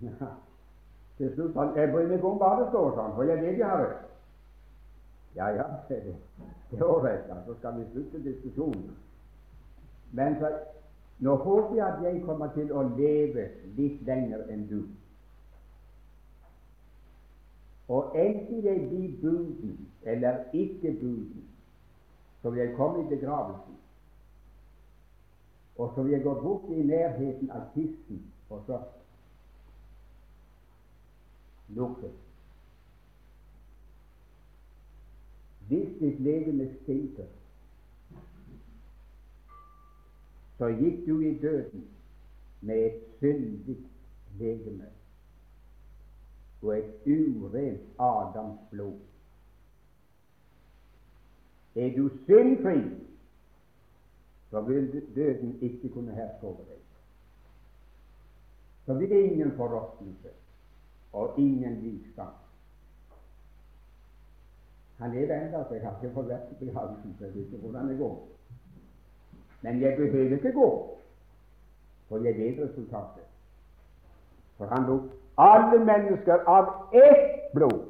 Til 1.18 1.34
slutt 1.34 1.56
han, 1.56 1.76
Jeg 1.76 1.90
bryr 1.92 2.06
meg 2.06 2.24
om 2.24 2.36
hva 2.38 2.52
det 2.60 2.68
står 2.68 2.92
sånn, 2.94 3.14
for 3.16 3.26
jeg 3.26 3.40
vil 3.42 3.64
har 3.64 3.80
rett. 3.82 4.04
Ja, 5.34 5.48
ja, 5.56 5.64
det, 5.88 5.98
det 6.04 6.14
er 6.76 6.84
ålreit, 6.84 7.28
så 7.46 7.54
skal 7.58 7.78
vi 7.78 7.86
slutte 7.92 8.22
diskusjonen. 8.24 8.96
Men 10.12 10.36
så, 10.40 10.52
nå 11.18 11.34
håper 11.36 11.76
jeg 11.76 11.86
at 11.86 12.02
jeg 12.04 12.22
kommer 12.24 12.52
til 12.54 12.72
å 12.72 12.82
leve 12.96 13.48
litt 13.76 14.02
lenger 14.06 14.44
enn 14.52 14.66
du. 14.68 14.82
Og 17.88 18.12
enten 18.20 18.64
jeg 18.64 18.84
blir 18.90 19.16
buden 19.22 19.78
eller 20.04 20.44
ikke 20.52 20.92
buden, 21.00 21.44
så 22.42 22.50
vil 22.50 22.60
jeg 22.60 22.76
komme 22.76 23.04
i 23.04 23.08
begravelsen. 23.08 23.76
Og 25.78 25.92
så 25.94 26.02
vil 26.02 26.12
jeg 26.12 26.22
gå 26.22 26.34
bort 26.42 26.68
i 26.68 26.82
nærheten 26.82 27.50
av 27.50 27.68
kisten, 27.74 28.22
og 28.50 28.62
så 28.66 28.80
lukke. 31.68 32.10
Hvis 35.68 35.88
ditt 36.00 36.20
legeme 36.20 36.68
stinker, 36.82 37.26
så 40.58 40.70
gikk 40.74 41.02
du 41.06 41.20
i 41.20 41.34
døden 41.38 41.84
med 42.60 42.86
et 42.86 43.02
syndig 43.18 43.76
legeme 44.38 44.88
og 46.62 46.78
et 46.78 47.06
urent 47.06 48.00
Adams 48.00 48.60
blod. 48.70 48.96
Er 51.76 51.92
du 51.96 52.08
syndfri, 52.24 52.80
så 54.50 54.60
vil 54.60 55.02
døden 55.14 55.58
ikke 55.62 55.88
kunne 55.88 56.14
herske 56.14 56.46
over 56.46 56.64
deg. 56.64 56.82
Så 58.86 58.94
blir 58.94 59.08
det 59.08 59.22
ingen 59.22 59.52
forråtnelse 59.56 60.28
og 61.12 61.38
ingen 61.38 61.80
livsgang. 61.82 62.34
Han 64.98 65.10
lever 65.10 65.34
ennå, 65.34 65.64
så 65.68 65.74
jeg 65.74 65.84
har 65.84 65.94
ikke 65.96 66.14
fått 66.14 66.28
vært 66.28 66.50
i 66.52 66.64
begravelsen, 66.64 67.14
så 67.18 67.24
jeg 67.24 67.34
vet 67.34 67.52
ikke 67.52 67.62
hvordan 67.62 67.88
det 67.88 67.98
går. 67.98 68.16
Men 69.62 69.80
jeg 69.82 69.96
behøver 69.96 70.36
ikke 70.36 70.52
gå, 70.52 70.70
for 72.08 72.24
jeg 72.26 72.38
vet 72.38 72.64
resultatet. 72.64 73.26
For 74.56 74.66
han 74.66 74.86
lot 74.86 75.10
alle 75.38 75.84
mennesker 75.84 76.42
av 76.50 76.72
ett 76.92 77.52
blod 77.54 77.84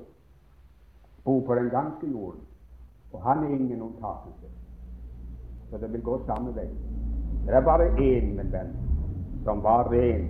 bo 1.24 1.40
på 1.46 1.54
den 1.54 1.70
ganske 1.70 2.06
jorden, 2.06 2.44
og 3.12 3.22
han 3.22 3.44
er 3.44 3.56
ingen 3.56 3.82
unntakelse. 3.82 4.52
Så 5.70 5.78
det 5.78 5.92
vil 5.92 6.02
gå 6.02 6.20
samme 6.26 6.54
vei. 6.56 6.68
Det 7.46 7.54
er 7.54 7.64
bare 7.64 7.88
én, 7.96 8.36
min 8.36 8.52
venn, 8.52 8.76
som 9.44 9.62
var 9.64 9.88
ren, 9.92 10.28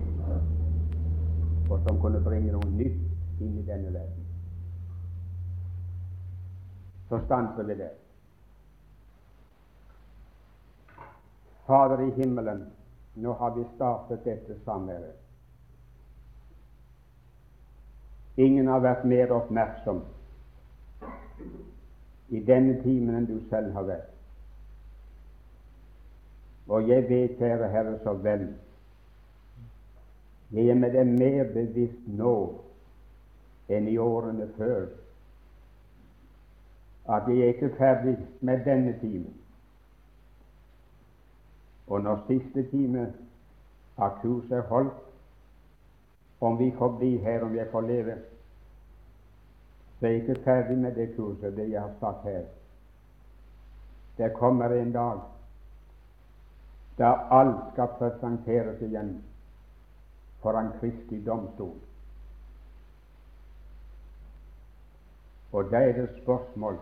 og 1.71 1.81
som 1.87 2.01
kunne 2.01 2.23
bringe 2.25 2.53
noe 2.53 2.71
nytt 2.71 3.43
inn 3.43 3.59
i 3.59 3.67
denne 3.67 3.93
verden. 3.95 4.18
Så 7.09 7.21
stanser 7.25 7.63
vi 7.63 7.75
der. 7.75 7.95
Fader 11.67 12.01
i 12.01 12.11
himmelen, 12.11 12.67
nå 13.15 13.33
har 13.33 13.55
vi 13.55 13.65
startet 13.75 14.25
dette 14.25 14.57
samværet. 14.65 15.17
Ingen 18.37 18.67
har 18.67 18.81
vært 18.81 19.05
mer 19.05 19.33
oppmerksom 19.35 20.05
i 22.29 22.41
denne 22.45 22.77
timen 22.83 23.17
enn 23.19 23.27
du 23.27 23.41
selv 23.51 23.73
har 23.75 23.89
vært. 23.89 24.15
Og 26.69 26.89
jeg 26.89 27.09
vet, 27.09 27.37
kjære 27.41 27.69
Herre, 27.73 27.97
så 28.05 28.13
vel 28.23 28.47
jeg 30.53 30.69
er 30.69 30.79
med 30.81 30.95
deg 30.97 31.11
mer 31.13 31.51
bevisst 31.53 32.07
nå 32.09 32.35
enn 33.69 33.89
i 33.89 33.99
årene 34.01 34.47
før 34.57 34.87
at 37.09 37.29
jeg 37.29 37.39
er 37.39 37.47
ikke 37.47 37.75
ferdig 37.79 38.17
med 38.41 38.65
denne 38.65 38.99
timen. 39.01 39.35
Og 41.87 42.01
når 42.01 42.25
siste 42.27 42.71
time 42.71 43.13
av 43.97 44.19
kurset 44.23 44.53
er 44.53 44.67
holdt, 44.69 44.99
om 46.41 46.59
vi 46.59 46.69
får 46.79 46.99
bli 46.99 47.17
her, 47.19 47.43
om 47.43 47.57
jeg 47.57 47.67
får 47.73 47.81
leve, 47.81 48.19
så 49.99 50.07
er 50.07 50.11
jeg 50.11 50.21
ikke 50.21 50.43
ferdig 50.45 50.79
med 50.79 50.95
det 50.95 51.17
kurset, 51.17 51.57
det 51.57 51.71
jeg 51.71 51.81
har 51.81 51.95
sagt 52.01 52.23
her. 52.23 52.45
Det 54.19 54.33
kommer 54.33 54.69
en 54.69 54.93
dag 54.93 55.21
da 56.99 57.13
alt 57.31 57.73
skal 57.73 57.89
presenteres 57.99 58.81
igjen 58.83 59.13
foran 60.43 60.73
Kristi 60.81 61.21
domstol. 61.27 61.77
Og 65.53 65.71
da 65.71 65.77
er 65.77 65.93
det 65.93 66.09
spørsmål 66.23 66.79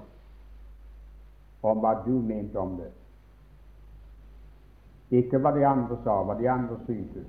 om 1.71 1.83
hva 1.83 1.95
du 2.05 2.15
mente 2.23 2.59
om 2.59 2.77
det. 2.79 2.93
Ikke 5.11 5.39
hva 5.39 5.53
de 5.55 5.67
andre 5.67 5.99
sa, 6.05 6.21
hva 6.27 6.35
de 6.39 6.49
andre 6.51 6.79
syntes, 6.87 7.27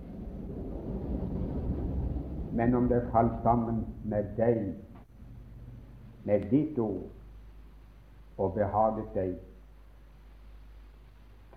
men 2.58 2.76
om 2.76 2.88
det 2.90 3.04
falt 3.12 3.42
sammen 3.44 3.84
med 4.04 4.34
deg, 4.38 4.74
med 6.26 6.50
ditt 6.50 6.80
ord, 6.80 7.06
og 8.38 8.54
behaget 8.54 9.14
deg. 9.14 9.36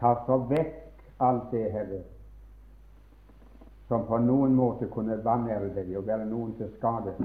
Ta 0.01 0.15
så 0.27 0.37
vekk 0.49 1.05
alt 1.21 1.51
det, 1.53 1.67
Herre, 1.73 2.03
som 3.89 4.05
på 4.09 4.21
noen 4.23 4.55
måte 4.57 4.89
kunne 4.93 5.19
vanære 5.25 5.73
deg 5.75 5.93
og 5.99 6.07
være 6.07 6.29
noen 6.29 6.55
til 6.59 6.71
skade. 6.79 7.17